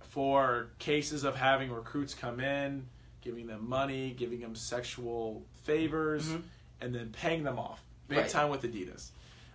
for 0.00 0.70
cases 0.78 1.24
of 1.24 1.36
having 1.36 1.70
recruits 1.72 2.14
come 2.14 2.40
in, 2.40 2.88
giving 3.20 3.46
them 3.46 3.68
money, 3.68 4.12
giving 4.12 4.40
them 4.40 4.54
sexual 4.54 5.44
favors, 5.62 6.28
Mhm. 6.28 6.42
and 6.80 6.94
then 6.94 7.10
paying 7.12 7.42
them 7.44 7.58
off 7.58 7.82
big 8.08 8.18
Right. 8.18 8.28
time 8.30 8.50
with 8.50 8.62
Adidas. 8.62 9.10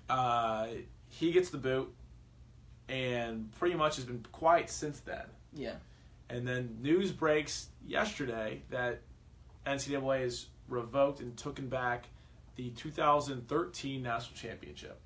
Uh, 0.10 0.68
he 1.10 1.32
gets 1.32 1.50
the 1.50 1.58
boot, 1.58 1.94
and 2.88 3.52
pretty 3.54 3.76
much 3.76 3.96
has 3.96 4.06
been 4.06 4.24
quiet 4.32 4.70
since 4.70 5.00
then. 5.00 5.26
Yeah. 5.54 5.76
And 6.30 6.48
then 6.48 6.78
news 6.82 7.12
breaks 7.12 7.70
yesterday 7.86 8.62
that 8.70 9.02
NCAA 9.66 10.22
has 10.22 10.48
revoked 10.68 11.20
and 11.20 11.36
taken 11.38 11.68
back 11.70 12.08
the 12.56 12.70
2013 12.72 14.02
national 14.04 14.36
championship. 14.38 15.00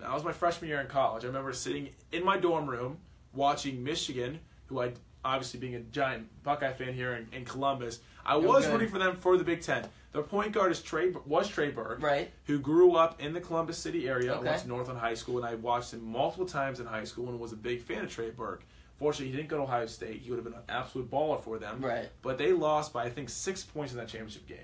Now, 0.00 0.08
that 0.08 0.14
was 0.14 0.24
my 0.24 0.32
freshman 0.32 0.68
year 0.68 0.80
in 0.80 0.86
college. 0.86 1.24
I 1.24 1.26
remember 1.28 1.52
sitting 1.52 1.90
in 2.12 2.24
my 2.24 2.36
dorm 2.38 2.68
room 2.68 2.98
watching 3.34 3.82
Michigan, 3.82 4.38
who 4.66 4.80
I 4.80 4.92
obviously 5.24 5.58
being 5.60 5.74
a 5.74 5.80
giant 5.80 6.28
Buckeye 6.42 6.72
fan 6.72 6.94
here 6.94 7.14
in, 7.14 7.26
in 7.32 7.44
Columbus, 7.44 8.00
I 8.24 8.36
was 8.36 8.64
good. 8.66 8.72
rooting 8.74 8.88
for 8.88 8.98
them 8.98 9.16
for 9.16 9.36
the 9.36 9.44
Big 9.44 9.60
Ten. 9.62 9.84
Their 10.12 10.22
point 10.22 10.52
guard 10.52 10.70
is 10.72 10.80
Trey 10.82 11.12
was 11.26 11.48
Trey 11.48 11.70
Burke, 11.70 12.00
Right. 12.02 12.30
who 12.44 12.58
grew 12.58 12.94
up 12.94 13.20
in 13.20 13.32
the 13.32 13.40
Columbus 13.40 13.76
City 13.78 14.08
area. 14.08 14.34
Okay. 14.34 14.46
Went 14.46 14.62
to 14.62 14.68
Northland 14.68 14.98
High 15.00 15.14
School, 15.14 15.38
and 15.38 15.46
I 15.46 15.54
watched 15.56 15.92
him 15.92 16.04
multiple 16.04 16.46
times 16.46 16.80
in 16.80 16.86
high 16.86 17.04
school 17.04 17.28
and 17.28 17.38
was 17.40 17.52
a 17.52 17.56
big 17.56 17.82
fan 17.82 18.04
of 18.04 18.10
Trey 18.10 18.30
Burke. 18.30 18.62
Fortunately, 18.98 19.30
he 19.30 19.36
didn't 19.36 19.48
go 19.48 19.58
to 19.58 19.62
Ohio 19.64 19.86
State. 19.86 20.20
He 20.22 20.30
would 20.30 20.36
have 20.36 20.44
been 20.44 20.54
an 20.54 20.62
absolute 20.68 21.10
baller 21.10 21.40
for 21.42 21.58
them. 21.58 21.80
Right. 21.80 22.08
But 22.22 22.36
they 22.38 22.52
lost 22.52 22.92
by 22.92 23.04
I 23.04 23.10
think 23.10 23.28
six 23.28 23.62
points 23.62 23.92
in 23.92 23.98
that 23.98 24.08
championship 24.08 24.46
game. 24.46 24.58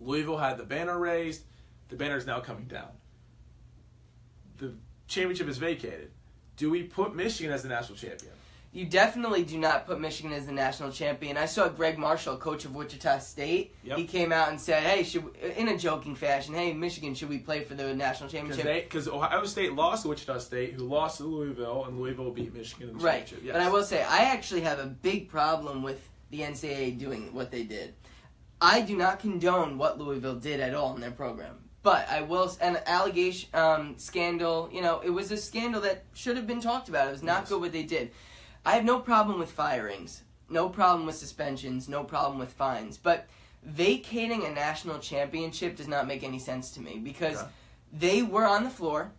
Louisville 0.00 0.36
had 0.38 0.58
the 0.58 0.64
banner 0.64 0.98
raised. 0.98 1.42
The 1.88 1.96
banner 1.96 2.16
is 2.16 2.26
now 2.26 2.40
coming 2.40 2.64
down. 2.64 2.88
The 4.62 4.74
championship 5.08 5.48
is 5.48 5.58
vacated. 5.58 6.12
Do 6.56 6.70
we 6.70 6.84
put 6.84 7.16
Michigan 7.16 7.52
as 7.52 7.64
the 7.64 7.68
national 7.68 7.98
champion? 7.98 8.30
You 8.70 8.86
definitely 8.86 9.42
do 9.42 9.58
not 9.58 9.86
put 9.86 10.00
Michigan 10.00 10.32
as 10.32 10.46
the 10.46 10.52
national 10.52 10.92
champion. 10.92 11.36
I 11.36 11.46
saw 11.46 11.68
Gregg 11.68 11.98
Marshall, 11.98 12.36
coach 12.36 12.64
of 12.64 12.74
Wichita 12.76 13.18
State. 13.18 13.74
Yep. 13.82 13.98
He 13.98 14.06
came 14.06 14.30
out 14.30 14.50
and 14.50 14.60
said, 14.60 14.84
"Hey, 14.84 15.02
should 15.02 15.24
we, 15.24 15.32
in 15.56 15.66
a 15.66 15.76
joking 15.76 16.14
fashion, 16.14 16.54
hey 16.54 16.72
Michigan, 16.72 17.14
should 17.14 17.28
we 17.28 17.38
play 17.38 17.64
for 17.64 17.74
the 17.74 17.92
national 17.92 18.30
championship?" 18.30 18.84
Because 18.84 19.08
Ohio 19.08 19.44
State 19.46 19.72
lost 19.72 20.04
to 20.04 20.10
Wichita 20.10 20.38
State, 20.38 20.74
who 20.74 20.84
lost 20.84 21.18
to 21.18 21.24
Louisville, 21.24 21.84
and 21.86 21.98
Louisville 21.98 22.30
beat 22.30 22.54
Michigan 22.54 22.90
in 22.90 22.98
the 22.98 23.04
Right. 23.04 23.26
championship. 23.26 23.44
Yes. 23.44 23.54
But 23.54 23.62
I 23.62 23.68
will 23.68 23.84
say, 23.84 24.04
I 24.04 24.18
actually 24.26 24.60
have 24.60 24.78
a 24.78 24.86
big 24.86 25.28
problem 25.28 25.82
with 25.82 26.08
the 26.30 26.42
NCAA 26.44 26.92
doing 26.92 27.34
what 27.34 27.50
they 27.50 27.64
did. 27.64 27.94
I 28.60 28.80
do 28.80 28.96
not 28.96 29.18
condone 29.18 29.76
what 29.76 29.98
Louisville 29.98 30.36
did 30.36 30.60
at 30.60 30.72
all 30.72 30.94
in 30.94 31.00
their 31.00 31.10
program. 31.10 31.56
But 31.82 32.08
I 32.08 32.20
will, 32.22 32.50
an 32.60 32.78
allegation, 32.86 33.48
um, 33.54 33.94
scandal, 33.98 34.68
you 34.72 34.80
know, 34.82 35.00
it 35.00 35.10
was 35.10 35.32
a 35.32 35.36
scandal 35.36 35.80
that 35.82 36.04
should 36.14 36.36
have 36.36 36.46
been 36.46 36.60
talked 36.60 36.88
about. 36.88 37.08
It 37.08 37.12
was 37.12 37.22
not 37.24 37.40
Yes. 37.42 37.48
good 37.48 37.60
what 37.60 37.72
they 37.72 37.82
did. 37.82 38.12
I 38.64 38.74
have 38.74 38.84
no 38.84 39.00
problem 39.00 39.38
with 39.40 39.50
firings, 39.50 40.22
no 40.48 40.68
problem 40.68 41.06
with 41.06 41.16
suspensions, 41.16 41.88
no 41.88 42.04
problem 42.04 42.38
with 42.38 42.52
fines. 42.52 42.96
But 42.98 43.26
vacating 43.64 44.44
a 44.44 44.50
national 44.50 45.00
championship 45.00 45.76
does 45.76 45.88
not 45.88 46.06
make 46.06 46.22
any 46.22 46.38
sense 46.38 46.70
to 46.72 46.80
me 46.80 46.98
because 46.98 47.38
Okay. 47.38 47.50
they 47.92 48.22
were 48.22 48.46
on 48.46 48.62
the 48.62 48.70
floor. 48.70 49.10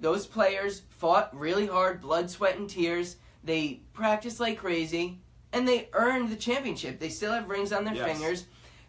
Those 0.00 0.26
players 0.26 0.82
fought 0.90 1.36
really 1.36 1.66
hard, 1.66 2.00
blood, 2.00 2.30
sweat, 2.30 2.56
and 2.56 2.70
tears. 2.70 3.16
They 3.42 3.80
practiced 3.92 4.38
like 4.38 4.58
crazy, 4.58 5.18
and 5.52 5.66
they 5.66 5.88
earned 5.92 6.30
the 6.30 6.36
championship. 6.36 7.00
They 7.00 7.08
still 7.08 7.32
have 7.32 7.48
rings 7.48 7.72
on 7.72 7.84
their 7.84 7.94
Yes. 7.94 8.06
fingers. 8.06 8.44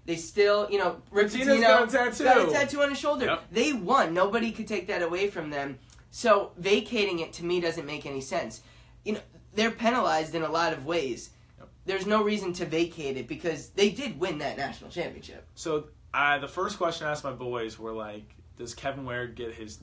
They 0.06 0.16
still, 0.18 0.68
you 0.70 0.78
know, 0.80 1.02
Rick 1.12 1.28
Pitino's 1.28 1.48
Pitino 1.48 1.62
got 1.62 1.88
a 1.88 1.92
tattoo. 1.92 2.24
got 2.26 2.50
a 2.50 2.52
tattoo 2.52 2.82
on 2.82 2.89
his 2.89 3.00
shoulder. 3.00 3.26
Yep. 3.26 3.44
They 3.52 3.74
won. 3.74 4.13
Nobody 4.13 4.52
could 4.52 4.68
take 4.68 4.88
that 4.88 5.02
away 5.02 5.30
from 5.30 5.50
them. 5.50 5.80
So 6.12 6.52
vacating 6.58 7.20
it 7.20 7.34
to 7.34 7.46
me 7.46 7.62
doesn't 7.62 7.86
make 7.86 8.06
any 8.06 8.22
sense. 8.22 8.62
You 9.06 9.13
know, 9.13 9.20
they're 9.54 9.72
penalized 9.72 10.36
in 10.36 10.44
a 10.44 10.50
lot 10.52 10.74
of 10.74 10.86
ways. 10.86 11.30
Yep. 11.58 11.70
There's 11.86 12.06
no 12.06 12.22
reason 12.24 12.52
to 12.54 12.66
vacate 12.66 13.16
it 13.18 13.28
because 13.28 13.70
they 13.70 13.89
did 13.92 14.20
win 14.20 14.39
that 14.39 14.58
national 14.58 14.89
championship. 14.89 15.48
So 15.56 15.86
I 16.13 16.38
the 16.38 16.48
first 16.50 16.78
question 16.78 17.08
I 17.08 17.12
asked 17.12 17.24
my 17.24 17.32
boys 17.32 17.80
were 17.80 17.94
like, 17.94 18.36
does 18.58 18.74
Kevin 18.76 19.06
Ware 19.06 19.28
get 19.28 19.54
his 19.54 19.80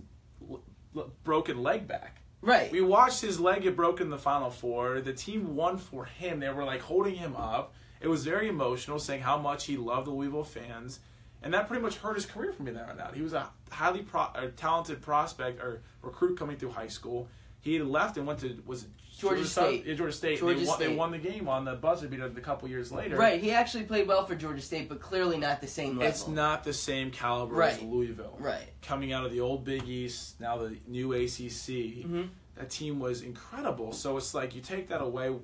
l- 0.50 0.60
l- 0.94 1.10
broken 1.24 1.62
leg 1.62 1.88
back? 1.88 2.18
Right. 2.42 2.70
We 2.70 2.80
watched 2.82 3.20
his 3.20 3.40
leg 3.40 3.62
get 3.62 3.74
broken 3.74 4.06
in 4.06 4.10
the 4.10 4.18
final 4.18 4.50
four. 4.50 5.00
The 5.00 5.12
team 5.12 5.56
won 5.56 5.76
for 5.78 6.04
him. 6.04 6.40
They 6.40 6.48
were 6.50 6.64
like 6.64 6.80
holding 6.80 7.14
him 7.14 7.34
up. 7.36 7.74
It 8.00 8.08
was 8.08 8.24
very 8.24 8.48
emotional, 8.48 8.98
saying 8.98 9.22
how 9.22 9.38
much 9.38 9.66
he 9.66 9.76
loved 9.76 10.06
the 10.06 10.10
Louisville 10.10 10.44
fans, 10.44 11.00
and 11.42 11.52
that 11.54 11.68
pretty 11.68 11.82
much 11.82 11.96
hurt 11.96 12.14
his 12.14 12.26
career 12.26 12.52
from 12.52 12.66
me 12.66 12.72
there 12.72 12.88
on 12.88 12.98
out. 13.00 13.14
He 13.14 13.22
was 13.22 13.32
a 13.34 13.50
highly 13.70 14.02
pro- 14.02 14.30
a 14.34 14.48
talented 14.48 15.02
prospect 15.02 15.60
or 15.60 15.82
recruit 16.02 16.38
coming 16.38 16.56
through 16.56 16.70
high 16.70 16.88
school. 16.88 17.28
He 17.60 17.78
left 17.78 18.16
and 18.16 18.26
went 18.26 18.40
to 18.40 18.62
was 18.64 18.84
it 18.84 18.90
Georgia 19.18 19.44
South- 19.44 19.66
State. 19.68 19.96
Georgia 19.96 20.12
State. 20.12 20.38
Georgia 20.38 20.60
they, 20.60 20.66
won, 20.66 20.78
they 20.78 20.94
won 20.94 21.10
the 21.10 21.18
game 21.18 21.46
on 21.46 21.66
the 21.66 21.74
buzzer 21.74 22.08
beater 22.08 22.24
a 22.24 22.40
couple 22.40 22.68
years 22.68 22.90
later. 22.90 23.16
Right. 23.18 23.38
He 23.40 23.50
actually 23.50 23.84
played 23.84 24.08
well 24.08 24.24
for 24.24 24.34
Georgia 24.34 24.62
State, 24.62 24.88
but 24.88 25.00
clearly 25.00 25.36
not 25.36 25.60
the 25.60 25.66
same 25.66 25.98
level. 25.98 26.04
It's 26.06 26.26
not 26.26 26.64
the 26.64 26.72
same 26.72 27.10
caliber 27.10 27.62
as 27.62 27.82
Louisville. 27.82 28.36
Right. 28.38 28.70
Coming 28.80 29.12
out 29.12 29.26
of 29.26 29.32
the 29.32 29.40
old 29.40 29.64
Big 29.64 29.86
East, 29.86 30.40
now 30.40 30.56
the 30.56 30.76
new 30.86 31.12
ACC, 31.12 32.04
hmm 32.04 32.22
that 32.56 32.68
team 32.68 32.98
was 33.00 33.22
incredible. 33.22 33.92
So 33.92 34.18
it's 34.18 34.34
like 34.34 34.54
you 34.54 34.60
take 34.60 34.88
that 34.88 35.00
away. 35.00 35.34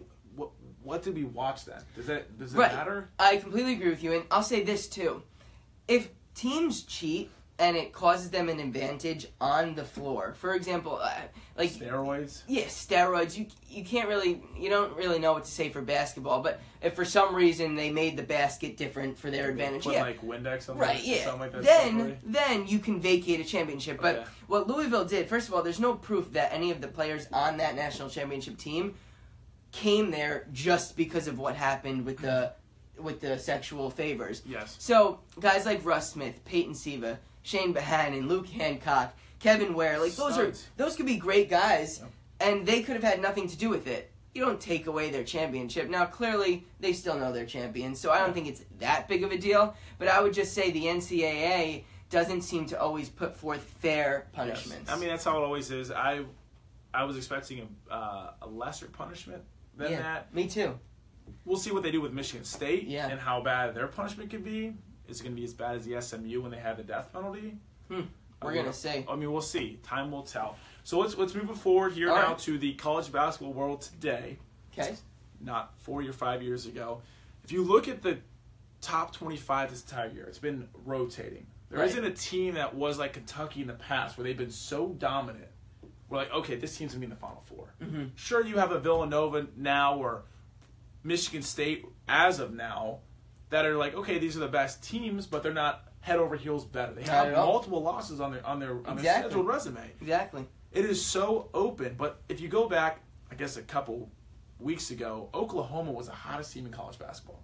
What 0.86 1.02
did 1.02 1.16
we 1.16 1.24
watch 1.24 1.64
then? 1.64 1.82
Does 1.96 2.06
that 2.06 2.38
does 2.38 2.54
it 2.54 2.58
Right. 2.58 2.72
matter? 2.72 3.08
I 3.18 3.38
completely 3.38 3.72
agree 3.72 3.90
with 3.90 4.04
you, 4.04 4.12
and 4.12 4.24
I'll 4.30 4.44
say 4.44 4.62
this 4.62 4.86
too: 4.86 5.22
if 5.88 6.08
teams 6.36 6.82
cheat 6.84 7.28
and 7.58 7.74
it 7.76 7.90
causes 7.92 8.28
them 8.30 8.48
an 8.50 8.60
advantage 8.60 9.26
on 9.40 9.74
the 9.74 9.82
floor, 9.84 10.34
for 10.38 10.54
example, 10.54 11.00
uh, 11.02 11.10
like 11.56 11.70
Steroids. 11.70 12.42
yeah, 12.46 12.64
steroids. 12.66 13.36
You 13.36 13.46
you 13.68 13.82
can't 13.84 14.08
really 14.08 14.42
you 14.56 14.68
don't 14.70 14.94
really 14.96 15.18
know 15.18 15.32
what 15.32 15.44
to 15.44 15.50
say 15.50 15.70
for 15.70 15.80
basketball, 15.82 16.40
but 16.40 16.60
if 16.82 16.94
for 16.94 17.04
some 17.04 17.34
reason 17.34 17.74
they 17.74 17.90
made 17.90 18.16
the 18.16 18.22
basket 18.22 18.76
different 18.76 19.18
for 19.18 19.28
their 19.30 19.48
advantage, 19.50 19.82
Put 19.84 19.94
yeah, 19.94 20.02
like 20.02 20.20
Windex 20.22 20.68
on 20.70 20.78
Right, 20.78 21.02
yeah. 21.02 21.32
like 21.32 21.50
that. 21.50 21.62
then 21.64 22.18
then 22.22 22.66
you 22.68 22.78
can 22.78 23.00
vacate 23.00 23.40
a 23.40 23.44
championship. 23.44 24.00
But 24.00 24.16
Okay. 24.18 24.28
what 24.46 24.68
Louisville 24.68 25.04
did, 25.06 25.28
first 25.28 25.48
of 25.48 25.54
all, 25.54 25.62
there's 25.64 25.80
no 25.80 25.94
proof 25.94 26.32
that 26.34 26.52
any 26.52 26.70
of 26.70 26.80
the 26.80 26.88
players 26.88 27.26
on 27.32 27.56
that 27.56 27.74
national 27.74 28.08
championship 28.08 28.56
team 28.56 28.94
came 29.76 30.10
there 30.10 30.46
just 30.52 30.96
because 30.96 31.28
of 31.28 31.38
what 31.38 31.54
happened 31.54 32.06
with 32.06 32.18
the 32.18 32.52
with 32.98 33.20
the 33.20 33.38
sexual 33.38 33.90
favors. 33.90 34.42
yes, 34.46 34.74
So 34.78 35.20
guys 35.38 35.66
like 35.66 35.84
Russ 35.84 36.10
Smith, 36.10 36.42
Peyton 36.46 36.74
Siva, 36.74 37.18
Shane 37.42 37.74
Behan, 37.74 38.14
and 38.14 38.26
Luke 38.26 38.48
Hancock, 38.48 39.14
Kevin 39.38 39.74
Ware, 39.74 40.00
like 40.00 40.12
those 40.12 40.38
are 40.38 40.50
those 40.78 40.96
could 40.96 41.04
be 41.04 41.16
great 41.18 41.50
guys, 41.50 42.02
and 42.40 42.66
they 42.66 42.82
could 42.82 42.94
have 42.94 43.04
had 43.04 43.20
nothing 43.20 43.48
to 43.48 43.56
do 43.56 43.68
with 43.68 43.86
it. 43.86 44.10
You 44.34 44.44
don't 44.44 44.60
take 44.60 44.86
away 44.86 45.10
their 45.10 45.24
championship. 45.24 45.88
Now, 45.88 46.04
clearly, 46.06 46.64
they 46.80 46.92
still 46.92 47.18
know 47.18 47.32
they're 47.32 47.46
champions, 47.46 48.00
so 48.00 48.10
I 48.10 48.18
don't 48.18 48.34
think 48.34 48.46
it's 48.48 48.62
that 48.80 49.08
big 49.08 49.22
of 49.24 49.30
a 49.32 49.38
deal. 49.38 49.74
But 49.98 50.08
I 50.08 50.20
would 50.22 50.34
just 50.34 50.52
say 50.54 50.70
the 50.70 50.84
NCAA 50.84 51.84
doesn't 52.10 52.42
seem 52.42 52.66
to 52.66 52.80
always 52.80 53.08
put 53.08 53.34
forth 53.36 53.62
fair 53.80 54.26
punishments. 54.32 54.84
Yes. 54.88 54.96
I 54.96 54.98
mean 54.98 55.08
that's 55.10 55.24
how 55.24 55.36
it 55.38 55.44
always 55.44 55.70
is. 55.70 55.90
I 55.90 56.24
I 56.94 57.04
was 57.04 57.16
expecting 57.18 57.68
a, 57.90 57.94
uh, 57.94 58.30
a 58.42 58.46
lesser 58.46 58.86
punishment 58.86 59.42
than 59.76 59.92
yeah, 59.92 60.02
that. 60.02 60.34
me 60.34 60.46
too. 60.46 60.78
We'll 61.44 61.56
see 61.58 61.70
what 61.72 61.82
they 61.82 61.90
do 61.90 62.00
with 62.00 62.12
Michigan 62.12 62.44
State 62.44 62.84
Yeah. 62.88 63.08
and 63.08 63.20
how 63.20 63.40
bad 63.40 63.74
their 63.74 63.86
punishment 63.86 64.30
could 64.30 64.44
be. 64.44 64.74
Is 65.08 65.20
it 65.20 65.24
going 65.24 65.34
to 65.34 65.40
be 65.40 65.44
as 65.44 65.54
bad 65.54 65.76
as 65.76 65.84
the 65.84 66.00
SMU 66.00 66.40
when 66.42 66.50
they 66.50 66.56
had 66.58 66.76
the 66.76 66.82
death 66.82 67.12
penalty? 67.12 67.56
Hmm. 67.88 68.02
We're 68.42 68.52
gonna 68.54 68.72
see. 68.72 69.04
I 69.08 69.16
mean, 69.16 69.32
we'll 69.32 69.40
see. 69.40 69.78
Time 69.82 70.10
will 70.10 70.22
tell. 70.22 70.56
So 70.84 70.98
let's 70.98 71.16
let's 71.16 71.34
move 71.34 71.58
forward 71.58 71.94
here 71.94 72.10
All 72.10 72.16
now 72.16 72.28
right. 72.28 72.38
to 72.40 72.58
the 72.58 72.74
college 72.74 73.10
basketball 73.10 73.54
world 73.54 73.80
today. 73.80 74.38
Okay. 74.78 74.94
Not 75.40 75.72
four 75.78 76.02
or 76.02 76.12
five 76.12 76.42
years 76.42 76.66
ago. 76.66 77.00
If 77.44 77.50
you 77.50 77.62
look 77.64 77.88
at 77.88 78.02
the 78.02 78.18
top 78.82 79.14
twenty-five 79.14 79.70
this 79.70 79.80
entire 79.82 80.10
year, 80.10 80.26
it's 80.26 80.38
been 80.38 80.68
rotating. 80.84 81.46
There 81.70 81.80
Right. 81.80 81.94
not 81.96 82.04
a 82.04 82.10
team 82.10 82.54
that 82.54 82.74
was 82.74 82.98
like 82.98 83.14
Kentucky 83.14 83.62
in 83.62 83.68
the 83.68 83.72
past 83.72 84.18
where 84.18 84.24
they've 84.24 84.36
been 84.36 84.50
so 84.50 84.88
dominant. 84.90 85.48
We're 86.08 86.18
like, 86.18 86.32
okay, 86.32 86.56
this 86.56 86.76
team's 86.76 86.92
gonna 86.92 87.00
be 87.00 87.04
in 87.06 87.10
the 87.10 87.16
final 87.16 87.42
4 87.46 87.74
hmm 87.82 88.04
Sure, 88.14 88.44
you 88.44 88.58
have 88.58 88.72
a 88.72 88.78
Villanova 88.78 89.46
now 89.56 89.96
or 89.96 90.24
Michigan 91.02 91.42
State 91.42 91.84
as 92.08 92.40
of 92.40 92.52
now 92.52 93.00
that 93.50 93.64
are 93.64 93.76
like, 93.76 93.94
okay, 93.94 94.18
these 94.18 94.36
are 94.36 94.40
the 94.40 94.48
best 94.48 94.82
teams, 94.82 95.26
but 95.26 95.42
they're 95.42 95.52
not 95.52 95.86
head 96.00 96.18
over 96.18 96.36
heels 96.36 96.64
better. 96.64 96.92
They 96.92 97.02
have 97.02 97.32
multiple 97.32 97.82
losses 97.82 98.20
on 98.20 98.32
their 98.32 98.46
on 98.46 98.60
their 98.60 98.78
on 98.86 98.96
their 98.96 99.04
scheduled 99.20 99.46
resume. 99.46 99.90
Exactly. 100.00 100.46
It 100.72 100.84
is 100.84 101.04
so 101.04 101.48
open. 101.54 101.94
But 101.96 102.22
if 102.28 102.40
you 102.40 102.48
go 102.48 102.68
back, 102.68 103.00
I 103.30 103.34
guess 103.34 103.56
a 103.56 103.62
couple 103.62 104.10
weeks 104.58 104.90
ago, 104.90 105.28
Oklahoma 105.34 105.92
was 105.92 106.06
the 106.06 106.12
hottest 106.12 106.52
team 106.52 106.66
in 106.66 106.72
college 106.72 106.98
basketball. 106.98 107.42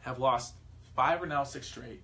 Have 0.00 0.18
lost 0.18 0.54
five 0.94 1.22
or 1.22 1.26
now 1.26 1.44
six 1.44 1.66
straight, 1.66 2.02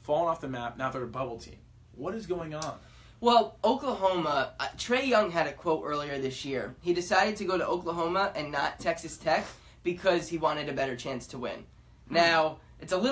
fallen 0.00 0.28
off 0.28 0.40
the 0.40 0.48
map. 0.48 0.78
Now 0.78 0.90
they're 0.90 1.02
a 1.02 1.06
bubble 1.06 1.38
team. 1.38 1.58
What 1.92 2.14
is 2.14 2.26
going 2.26 2.54
on? 2.54 2.78
Well, 3.22 3.56
Oklahoma, 3.62 4.54
uh, 4.58 4.66
Trae 4.76 5.06
Young 5.06 5.30
had 5.30 5.46
a 5.46 5.52
quote 5.52 5.84
earlier 5.86 6.18
this 6.18 6.44
year. 6.44 6.74
He 6.80 6.92
decided 6.92 7.36
to 7.36 7.44
go 7.44 7.56
to 7.56 7.64
Oklahoma 7.64 8.32
and 8.34 8.50
not 8.50 8.80
Texas 8.80 9.16
Tech 9.16 9.46
because 9.84 10.28
he 10.28 10.38
wanted 10.38 10.68
a 10.68 10.72
better 10.72 10.96
chance 10.96 11.28
to 11.28 11.38
win. 11.38 11.64
Now, 12.10 12.56
it's 12.80 12.92
a 12.92 12.96
little 12.96 13.10